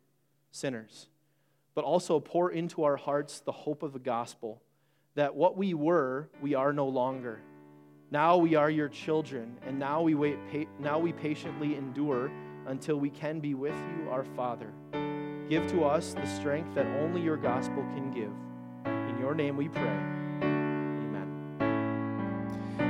sinners, 0.51 1.09
but 1.75 1.85
also 1.85 2.21
pour 2.21 2.51
into 2.51 2.85
our 2.85 2.97
hearts 2.97 3.41
the 3.41 3.53
hope 3.53 3.83
of 3.83 3.93
the 3.93 3.99
gospel 3.99 4.63
that 5.15 5.35
what 5.35 5.57
we 5.57 5.75
were, 5.75 6.29
we 6.41 6.55
are 6.55 6.73
no 6.73 6.87
longer 6.87 7.41
now 8.11 8.39
we 8.39 8.55
are 8.55 8.71
your 8.71 8.89
children, 8.89 9.59
and 9.67 9.79
now 9.79 10.01
we 10.01 10.15
wait 10.15 10.39
now 10.81 10.99
we 10.99 11.13
patiently 11.13 11.77
endure 11.77 12.31
until 12.67 12.97
we 12.97 13.11
can 13.11 13.39
be 13.39 13.53
with 13.55 13.75
you, 13.75 14.09
our 14.11 14.25
Father. 14.25 14.73
Give 15.51 15.67
to 15.69 15.85
us 15.85 16.15
the 16.15 16.27
strength 16.27 16.75
that 16.75 16.87
only 17.03 17.21
your 17.21 17.37
gospel 17.37 17.83
can 17.95 18.11
give. 18.11 18.33
In 18.87 19.19
your 19.19 19.35
name 19.35 19.57
we 19.57 19.69
pray. 19.69 19.83
Amen. 20.43 21.29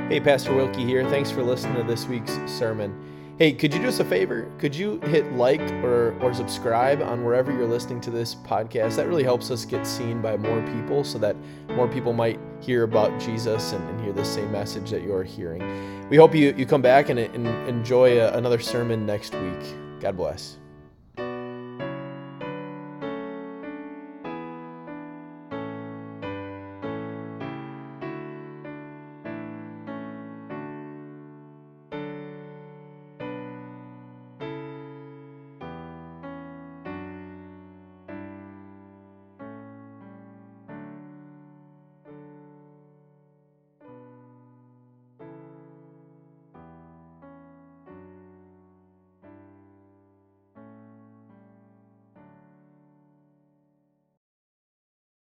Hey, 0.09 0.21
Pastor 0.21 0.53
Wilkie 0.53 0.85
here. 0.85 1.03
Thanks 1.09 1.31
for 1.31 1.43
listening 1.43 1.75
to 1.75 1.83
this 1.83 2.05
week's 2.05 2.37
sermon. 2.45 2.93
Hey, 3.39 3.53
could 3.53 3.73
you 3.73 3.79
do 3.79 3.87
us 3.87 4.01
a 4.01 4.03
favor? 4.03 4.51
Could 4.57 4.75
you 4.75 4.99
hit 4.99 5.31
like 5.31 5.61
or, 5.81 6.13
or 6.19 6.33
subscribe 6.33 7.01
on 7.01 7.23
wherever 7.23 7.53
you're 7.53 7.69
listening 7.69 8.01
to 8.01 8.11
this 8.11 8.35
podcast? 8.35 8.97
That 8.97 9.07
really 9.07 9.23
helps 9.23 9.49
us 9.49 9.63
get 9.63 9.87
seen 9.87 10.21
by 10.21 10.35
more 10.35 10.61
people 10.73 11.05
so 11.05 11.17
that 11.19 11.37
more 11.69 11.87
people 11.87 12.11
might 12.11 12.37
hear 12.59 12.83
about 12.83 13.17
Jesus 13.17 13.71
and, 13.71 13.89
and 13.91 14.01
hear 14.01 14.11
the 14.11 14.25
same 14.25 14.51
message 14.51 14.89
that 14.89 15.03
you're 15.03 15.23
hearing. 15.23 16.09
We 16.09 16.17
hope 16.17 16.35
you, 16.35 16.53
you 16.57 16.65
come 16.65 16.81
back 16.81 17.07
and, 17.07 17.17
and 17.17 17.47
enjoy 17.69 18.19
a, 18.19 18.33
another 18.33 18.59
sermon 18.59 19.05
next 19.05 19.33
week. 19.33 20.01
God 20.01 20.17
bless. 20.17 20.57